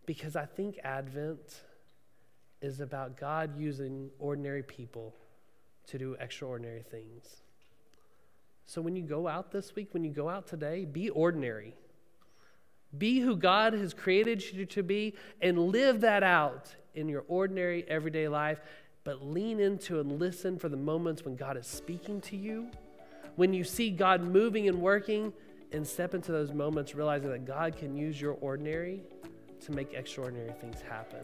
Because 0.06 0.36
I 0.36 0.44
think 0.44 0.78
Advent 0.84 1.62
is 2.60 2.80
about 2.80 3.16
God 3.16 3.58
using 3.58 4.10
ordinary 4.18 4.62
people 4.62 5.14
to 5.86 5.98
do 5.98 6.16
extraordinary 6.20 6.82
things. 6.82 7.42
So 8.66 8.80
when 8.80 8.94
you 8.94 9.02
go 9.02 9.26
out 9.26 9.50
this 9.50 9.74
week, 9.74 9.88
when 9.92 10.04
you 10.04 10.10
go 10.10 10.28
out 10.28 10.46
today, 10.46 10.84
be 10.84 11.10
ordinary. 11.10 11.74
Be 12.96 13.20
who 13.20 13.36
God 13.36 13.72
has 13.72 13.94
created 13.94 14.42
you 14.52 14.66
to 14.66 14.82
be 14.82 15.14
and 15.40 15.58
live 15.58 16.02
that 16.02 16.22
out 16.22 16.74
in 16.94 17.08
your 17.08 17.24
ordinary 17.28 17.84
everyday 17.88 18.28
life, 18.28 18.60
but 19.04 19.24
lean 19.24 19.58
into 19.58 20.00
and 20.00 20.18
listen 20.18 20.58
for 20.58 20.68
the 20.68 20.76
moments 20.76 21.24
when 21.24 21.36
God 21.36 21.56
is 21.56 21.66
speaking 21.66 22.20
to 22.22 22.36
you 22.36 22.68
when 23.36 23.52
you 23.54 23.64
see 23.64 23.90
God 23.90 24.22
moving 24.22 24.68
and 24.68 24.80
working, 24.80 25.32
and 25.72 25.86
step 25.86 26.14
into 26.14 26.32
those 26.32 26.52
moments 26.52 26.94
realizing 26.94 27.30
that 27.30 27.46
God 27.46 27.76
can 27.76 27.96
use 27.96 28.20
your 28.20 28.34
ordinary 28.40 29.00
to 29.64 29.72
make 29.72 29.94
extraordinary 29.94 30.52
things 30.60 30.82
happen. 30.82 31.22